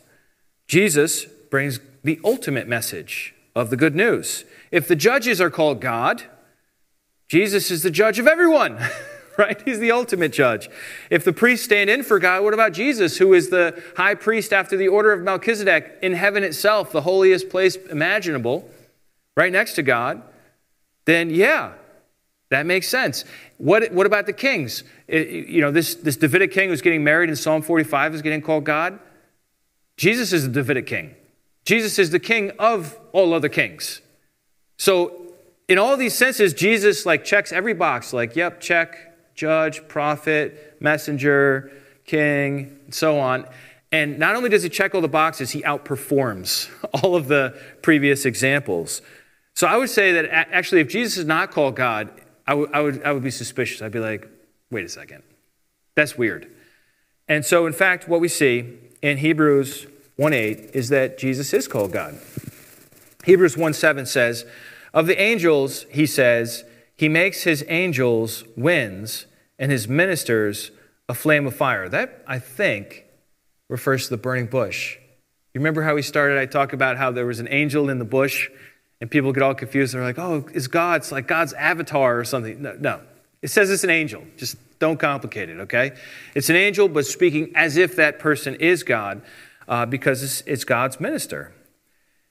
[0.67, 4.45] Jesus brings the ultimate message of the good news.
[4.71, 6.23] If the judges are called God,
[7.27, 8.77] Jesus is the judge of everyone,
[9.37, 9.61] right?
[9.63, 10.69] He's the ultimate judge.
[11.09, 14.51] If the priests stand in for God, what about Jesus, who is the high priest
[14.51, 18.69] after the order of Melchizedek in heaven itself, the holiest place imaginable,
[19.35, 20.21] right next to God?
[21.05, 21.73] Then, yeah,
[22.49, 23.25] that makes sense.
[23.57, 24.83] What, what about the kings?
[25.07, 28.41] It, you know, this, this Davidic king who's getting married in Psalm 45 is getting
[28.41, 28.99] called God.
[29.97, 31.15] Jesus is the Davidic king.
[31.65, 34.01] Jesus is the king of all other kings.
[34.77, 35.19] So,
[35.69, 38.11] in all these senses, Jesus like checks every box.
[38.11, 41.71] Like, yep, check, judge, prophet, messenger,
[42.05, 43.47] king, and so on.
[43.91, 46.69] And not only does he check all the boxes, he outperforms
[47.03, 49.01] all of the previous examples.
[49.55, 52.09] So I would say that actually, if Jesus is not called God,
[52.47, 53.81] I, w- I, would, I would be suspicious.
[53.81, 54.27] I'd be like,
[54.71, 55.23] wait a second.
[55.95, 56.49] That's weird.
[57.27, 59.85] And so, in fact, what we see in Hebrews
[60.15, 62.19] 1 8 is that Jesus is called God.
[63.25, 64.45] Hebrews 1 7 says,
[64.93, 69.25] Of the angels, he says, He makes his angels winds
[69.57, 70.71] and his ministers
[71.09, 71.89] a flame of fire.
[71.89, 73.05] That, I think,
[73.69, 74.97] refers to the burning bush.
[75.53, 76.37] You remember how we started?
[76.37, 78.49] I talked about how there was an angel in the bush
[79.01, 79.93] and people get all confused.
[79.93, 81.01] They're like, oh, is God?
[81.01, 82.61] It's like God's avatar or something.
[82.61, 83.01] No, no.
[83.41, 84.23] It says it's an angel.
[84.37, 85.91] Just don't complicate it, okay?
[86.33, 89.21] It's an angel, but speaking as if that person is God
[89.67, 91.53] uh, because it's, it's God's minister.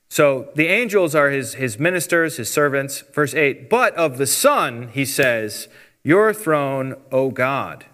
[0.09, 3.03] So the angels are his, his ministers, his servants.
[3.13, 5.69] Verse 8, but of the Son, he says,
[6.05, 7.87] Your throne, O God,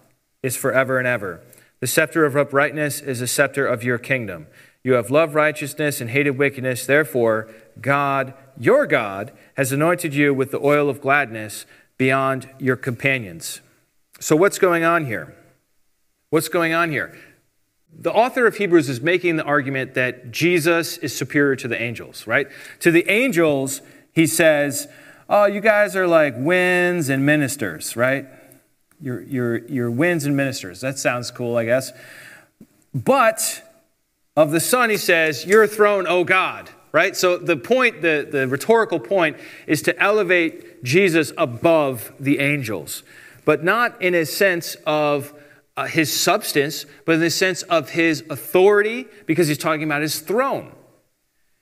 [0.43, 1.41] is forever and ever.
[1.81, 4.49] The scepter of uprightness is the scepter of your kingdom.
[4.83, 6.87] You have loved righteousness and hated wickedness.
[6.87, 7.49] Therefore,
[7.81, 11.65] God your God has anointed you with the oil of gladness
[11.97, 13.61] beyond your companions.
[14.21, 15.35] So, what's going on here?
[16.31, 17.17] What's going on here?
[17.93, 22.27] The author of Hebrews is making the argument that Jesus is superior to the angels,
[22.27, 22.49] right?
[22.81, 23.81] To the angels,
[24.13, 24.89] he says,
[25.29, 28.27] Oh, you guys are like winds and ministers, right?
[29.01, 30.81] You're, you're, you're winds and ministers.
[30.81, 31.93] That sounds cool, I guess.
[32.95, 33.63] But
[34.37, 37.17] of the Son, he says, Your throne, O God right?
[37.17, 39.37] So the point, the, the rhetorical point,
[39.67, 43.03] is to elevate Jesus above the angels,
[43.45, 45.35] but not in a sense of
[45.79, 50.19] uh, his substance, but in the sense of his authority, because he's talking about his
[50.19, 50.73] throne.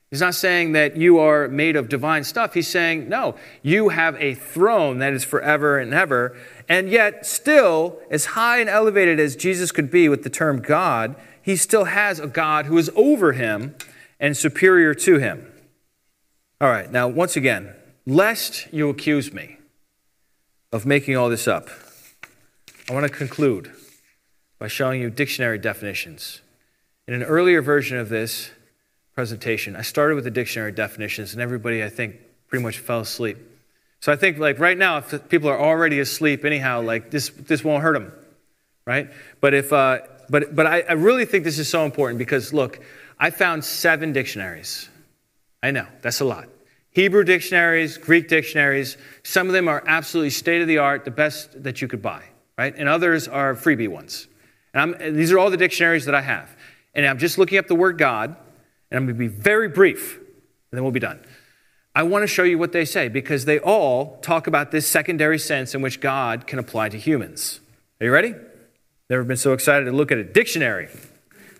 [0.09, 2.55] He's not saying that you are made of divine stuff.
[2.55, 6.35] He's saying, no, you have a throne that is forever and ever.
[6.67, 11.15] And yet, still, as high and elevated as Jesus could be with the term God,
[11.39, 13.75] he still has a God who is over him
[14.19, 15.45] and superior to him.
[16.59, 17.75] All right, now, once again,
[18.07, 19.57] lest you accuse me
[20.71, 21.69] of making all this up,
[22.89, 23.71] I want to conclude
[24.59, 26.41] by showing you dictionary definitions.
[27.07, 28.49] In an earlier version of this
[29.13, 32.15] presentation, I started with the dictionary definitions, and everybody, I think,
[32.47, 33.37] pretty much fell asleep.
[33.99, 37.63] So I think, like, right now, if people are already asleep, anyhow, like, this, this
[37.63, 38.11] won't hurt them,
[38.85, 39.09] right?
[39.41, 39.99] But if, uh,
[40.29, 42.79] but, but I, I really think this is so important because, look,
[43.19, 44.89] I found seven dictionaries.
[45.63, 46.47] I know, that's a lot.
[46.91, 51.63] Hebrew dictionaries, Greek dictionaries, some of them are absolutely state of the art, the best
[51.63, 52.23] that you could buy,
[52.57, 52.73] right?
[52.75, 54.27] And others are freebie ones.
[54.73, 56.55] And, and these are all the dictionaries that I have.
[56.93, 58.35] And I'm just looking up the word God,
[58.89, 60.25] and I'm going to be very brief, and
[60.71, 61.19] then we'll be done.
[61.95, 65.39] I want to show you what they say because they all talk about this secondary
[65.39, 67.59] sense in which God can apply to humans.
[67.99, 68.35] Are you ready?
[69.09, 70.89] Never been so excited to look at a dictionary.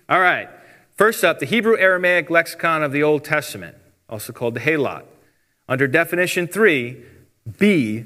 [0.09, 0.49] All right.
[0.95, 3.77] First up, the Hebrew Aramaic lexicon of the Old Testament,
[4.09, 5.05] also called the Halot.
[5.69, 7.03] Under definition three,
[7.57, 8.05] B,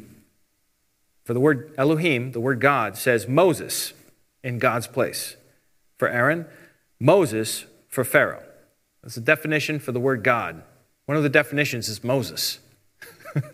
[1.23, 3.93] for the word Elohim, the word God, says Moses
[4.43, 5.35] in God's place.
[5.97, 6.45] For Aaron,
[6.99, 8.43] Moses for Pharaoh.
[9.03, 10.63] That's the definition for the word God.
[11.05, 12.59] One of the definitions is Moses.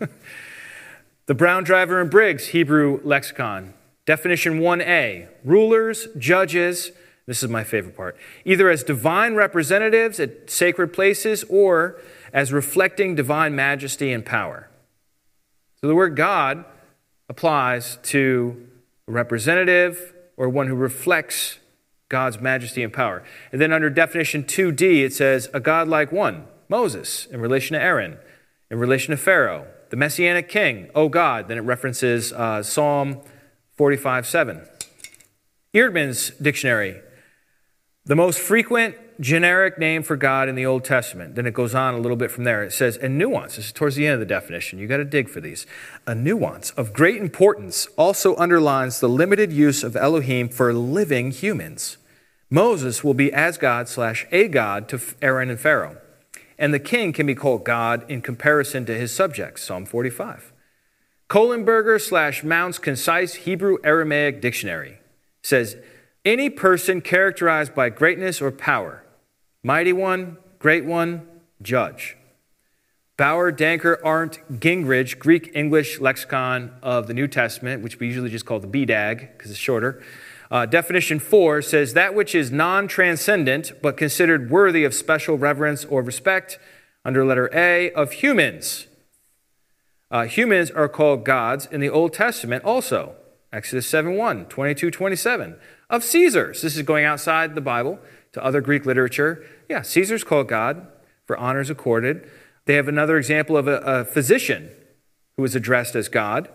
[1.26, 3.74] the Brown Driver and Briggs Hebrew lexicon.
[4.06, 6.92] Definition 1a rulers, judges,
[7.28, 8.16] this is my favorite part.
[8.46, 12.00] Either as divine representatives at sacred places or
[12.32, 14.70] as reflecting divine majesty and power.
[15.80, 16.64] So the word God
[17.28, 18.66] applies to
[19.06, 21.58] a representative or one who reflects
[22.08, 23.22] God's majesty and power.
[23.52, 28.16] And then under definition 2D, it says, a godlike one, Moses, in relation to Aaron,
[28.70, 31.48] in relation to Pharaoh, the Messianic king, O God.
[31.48, 33.20] Then it references uh, Psalm
[33.76, 34.66] 45 7.
[35.74, 37.00] Eerdmans Dictionary,
[38.04, 41.34] the most frequent generic name for God in the Old Testament.
[41.34, 42.62] Then it goes on a little bit from there.
[42.62, 43.56] It says, a nuance.
[43.56, 44.78] This is towards the end of the definition.
[44.78, 45.66] You got to dig for these.
[46.06, 51.96] A nuance of great importance also underlines the limited use of Elohim for living humans.
[52.50, 55.98] Moses will be as God slash a God to Aaron and Pharaoh.
[56.58, 59.62] And the king can be called God in comparison to his subjects.
[59.62, 60.52] Psalm 45.
[61.28, 64.98] Kohlenberger slash Mounce Concise Hebrew Aramaic Dictionary
[65.42, 65.76] says,
[66.24, 69.04] any person characterized by greatness or power,
[69.62, 71.26] mighty one, great one,
[71.62, 72.16] judge.
[73.16, 78.46] Bauer, Danker, Arndt, Gingrich, Greek English Lexicon of the New Testament, which we usually just
[78.46, 80.00] call the BDAG because it's shorter.
[80.50, 85.84] Uh, definition four says that which is non transcendent but considered worthy of special reverence
[85.84, 86.58] or respect,
[87.04, 88.86] under letter A, of humans.
[90.10, 93.14] Uh, humans are called gods in the Old Testament also.
[93.52, 95.56] Exodus 7 1, 22 27.
[95.90, 96.62] Of Caesars.
[96.62, 97.98] This is going outside the Bible
[98.32, 99.44] to other Greek literature.
[99.68, 100.86] Yeah, Caesar's called God
[101.26, 102.28] for honors accorded.
[102.66, 104.70] They have another example of a, a physician
[105.36, 106.48] who is addressed as God,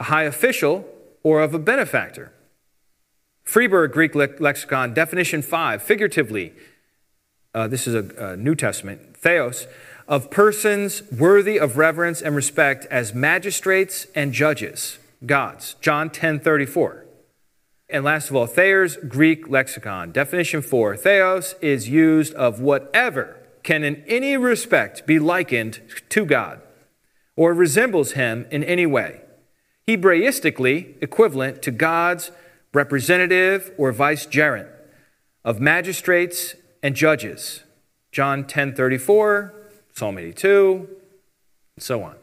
[0.00, 0.88] a high official,
[1.22, 2.32] or of a benefactor.
[3.44, 6.52] Friberg Greek lexicon, definition five, figuratively,
[7.54, 9.66] uh, this is a, a New Testament, theos,
[10.08, 15.74] of persons worthy of reverence and respect as magistrates and judges, gods.
[15.80, 17.05] John 10 34.
[17.88, 23.84] And last of all, Thayer's Greek lexicon, definition four, theos is used of whatever can
[23.84, 26.60] in any respect be likened to God
[27.36, 29.20] or resembles him in any way.
[29.86, 32.32] Hebraistically equivalent to God's
[32.74, 34.68] representative or vicegerent
[35.44, 37.62] of magistrates and judges.
[38.10, 39.52] John 10:34,
[39.94, 40.88] Psalm 82,
[41.76, 42.16] and so on.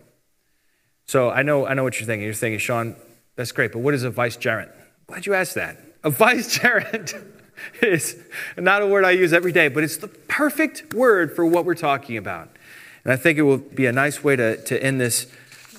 [1.06, 2.26] So I know I know what you're thinking.
[2.26, 2.96] You're thinking, Sean,
[3.36, 4.72] that's great, but what is a vicegerent?
[5.08, 5.78] Glad you asked that.
[6.04, 7.14] A vicegerent
[7.82, 8.18] is
[8.58, 11.76] not a word I use every day, but it's the perfect word for what we're
[11.76, 12.50] talking about.
[13.04, 15.28] And I think it will be a nice way to, to end this,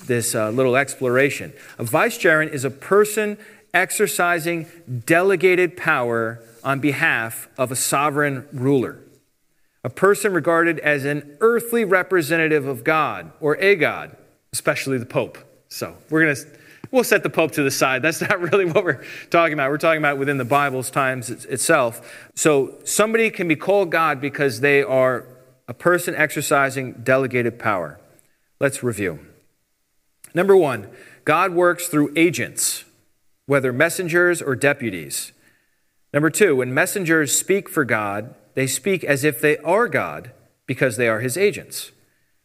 [0.05, 1.53] this uh, little exploration.
[1.77, 3.37] A vicegerent is a person
[3.73, 4.67] exercising
[5.05, 8.99] delegated power on behalf of a sovereign ruler.
[9.83, 14.15] A person regarded as an earthly representative of God or a God,
[14.51, 15.37] especially the Pope.
[15.67, 16.41] So we're going to
[16.95, 18.01] we'll set the Pope to the side.
[18.01, 19.69] That's not really what we're talking about.
[19.69, 22.27] We're talking about within the Bible's times itself.
[22.33, 25.27] So somebody can be called God because they are
[25.67, 27.99] a person exercising delegated power.
[28.59, 29.19] Let's review.
[30.33, 30.87] Number one,
[31.23, 32.85] God works through agents
[33.45, 35.31] whether messengers or deputies.
[36.13, 40.31] Number two, when messengers speak for God, they speak as if they are God
[40.65, 41.91] because they are his agents.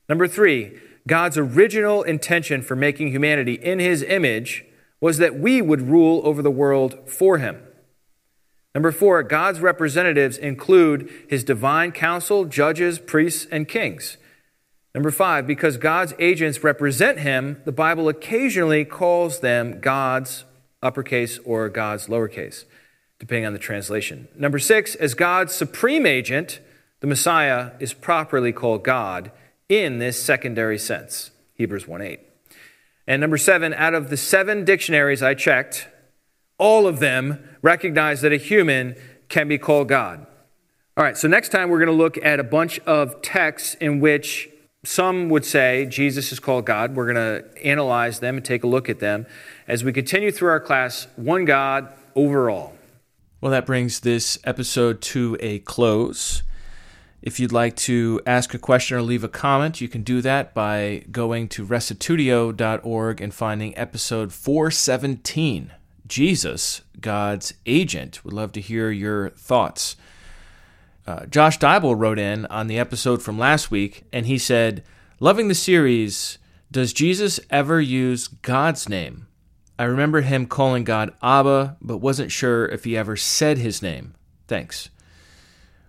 [0.08, 4.64] Number three, God's original intention for making humanity in his image
[5.00, 7.62] was that we would rule over the world for him.
[8.74, 14.16] Number four, God's representatives include his divine council, judges, priests, and kings.
[14.94, 20.44] Number five, because God's agents represent him, the Bible occasionally calls them God's
[20.82, 22.64] uppercase or God's lowercase,
[23.18, 24.28] depending on the translation.
[24.36, 26.60] Number six, as God's supreme agent,
[27.00, 29.30] the Messiah is properly called God
[29.70, 32.20] in this secondary sense, Hebrews 1 8.
[33.06, 35.88] And number seven, out of the seven dictionaries I checked,
[36.58, 38.96] all of them recognize that a human
[39.28, 40.26] can be called God.
[40.96, 44.00] All right, so next time we're going to look at a bunch of texts in
[44.00, 44.50] which
[44.84, 46.96] some would say Jesus is called God.
[46.96, 49.26] We're going to analyze them and take a look at them
[49.68, 52.74] as we continue through our class, One God Overall.
[53.40, 56.42] Well, that brings this episode to a close.
[57.22, 60.54] If you'd like to ask a question or leave a comment, you can do that
[60.54, 65.72] by going to restitutio.org and finding episode 417
[66.06, 68.24] Jesus, God's Agent.
[68.24, 69.96] We'd love to hear your thoughts.
[71.06, 74.82] Uh, Josh Dybel wrote in on the episode from last week, and he said,
[75.20, 76.38] Loving the series,
[76.72, 79.28] does Jesus ever use God's name?
[79.78, 84.14] I remember him calling God Abba, but wasn't sure if he ever said his name.
[84.48, 84.90] Thanks.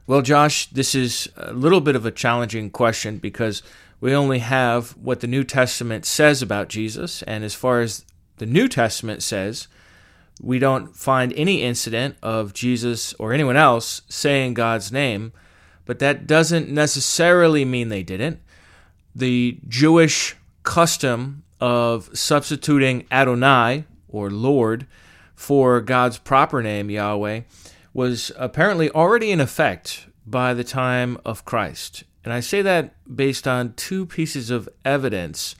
[0.08, 3.62] Well, Josh, this is a little bit of a challenging question because
[4.00, 8.04] we only have what the New Testament says about Jesus, and as far as
[8.38, 9.68] the New Testament says,
[10.42, 15.34] we don't find any incident of Jesus or anyone else saying God's name,
[15.86, 18.40] but that doesn't necessarily mean they didn't.
[19.14, 24.88] The Jewish custom of substituting Adonai, or Lord,
[25.36, 27.42] for God's proper name, Yahweh,
[27.94, 32.04] was apparently already in effect by the time of Christ.
[32.24, 35.56] And I say that based on two pieces of evidence.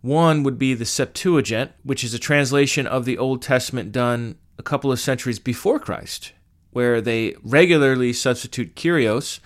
[0.00, 4.62] One would be the Septuagint, which is a translation of the Old Testament done a
[4.62, 6.32] couple of centuries before Christ,
[6.70, 9.40] where they regularly substitute Kyrios,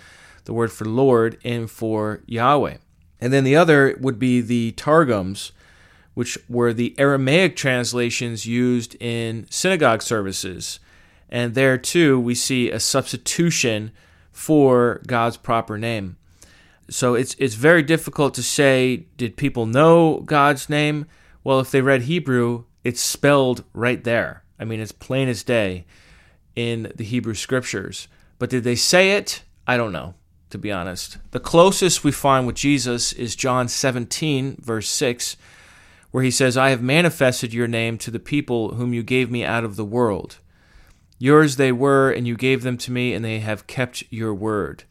[0.45, 2.77] the word for Lord, in for Yahweh.
[3.21, 5.53] And then the other would be the Targums,
[6.15, 10.81] which were the Aramaic translations used in synagogue services.
[11.33, 13.91] And there too, we see a substitution
[14.31, 16.19] for God's proper name.
[16.91, 21.07] So it's it's very difficult to say did people know God's name?
[21.43, 24.45] Well, if they read Hebrew, it's spelled right there.
[24.61, 25.87] I mean, it's plain as day
[26.55, 28.09] in the Hebrew scriptures.
[28.39, 29.43] But did they say it?
[29.67, 30.15] I don't know,
[30.51, 31.17] to be honest.
[31.31, 35.37] The closest we find with Jesus is John 17, verse 6,
[36.11, 39.45] where he says, I have manifested your name to the people whom you gave me
[39.45, 40.39] out of the world.
[41.23, 44.83] Yours they were, and you gave them to me, and they have kept your word.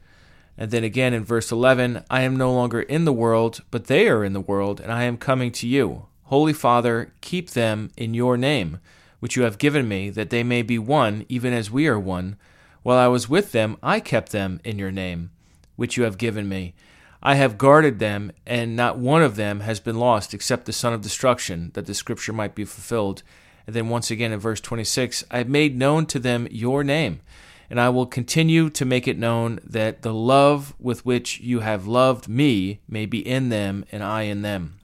[0.57, 4.07] And then again in verse 11, I am no longer in the world, but they
[4.07, 6.05] are in the world, and I am coming to you.
[6.23, 8.79] Holy Father, keep them in your name,
[9.19, 12.37] which you have given me, that they may be one, even as we are one.
[12.81, 15.31] While I was with them, I kept them in your name,
[15.75, 16.75] which you have given me.
[17.21, 20.93] I have guarded them, and not one of them has been lost except the son
[20.93, 23.21] of destruction, that the scripture might be fulfilled.
[23.71, 27.21] And then once again in verse 26, I made known to them your name
[27.69, 31.87] and I will continue to make it known that the love with which you have
[31.87, 34.77] loved me may be in them and I in them.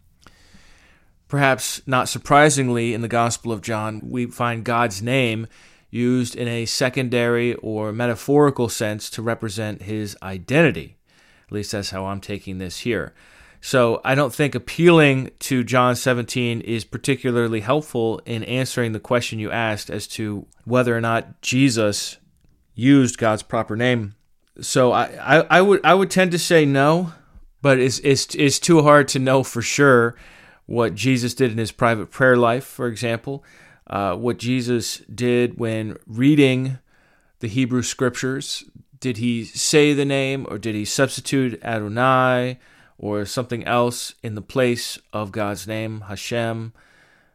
[1.27, 5.47] Perhaps not surprisingly, in the Gospel of John, we find God's name
[5.89, 10.95] used in a secondary or metaphorical sense to represent his identity.
[11.47, 13.13] At least that's how I'm taking this here.
[13.67, 19.39] So I don't think appealing to John 17 is particularly helpful in answering the question
[19.39, 22.15] you asked as to whether or not Jesus
[22.75, 24.15] used God's proper name.
[24.61, 27.11] So I, I, I would I would tend to say no,
[27.61, 30.15] but it's, it's it's too hard to know for sure
[30.65, 33.43] what Jesus did in his private prayer life, for example,
[33.87, 36.79] uh, what Jesus did when reading
[37.39, 38.63] the Hebrew scriptures.
[39.01, 42.59] Did he say the name, or did he substitute Adonai
[42.97, 46.73] or something else in the place of God's name, Hashem?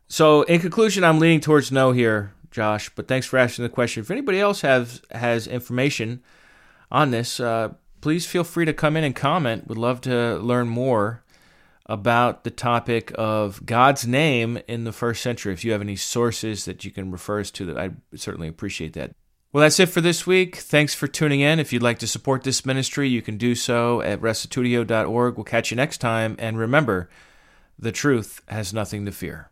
[0.08, 2.32] So, in conclusion, I'm leaning towards no here.
[2.52, 2.90] Josh.
[2.94, 4.02] But thanks for asking the question.
[4.02, 6.22] If anybody else has has information
[6.90, 9.66] on this, uh, please feel free to come in and comment.
[9.66, 11.24] Would love to learn more
[11.86, 15.52] about the topic of God's name in the first century.
[15.52, 18.92] If you have any sources that you can refer us to, that I'd certainly appreciate
[18.92, 19.14] that.
[19.53, 20.57] Well, that's it for this week.
[20.57, 21.61] Thanks for tuning in.
[21.61, 25.36] If you'd like to support this ministry, you can do so at restitutio.org.
[25.36, 26.36] We'll catch you next time.
[26.38, 27.11] And remember,
[27.78, 29.51] the truth has nothing to fear.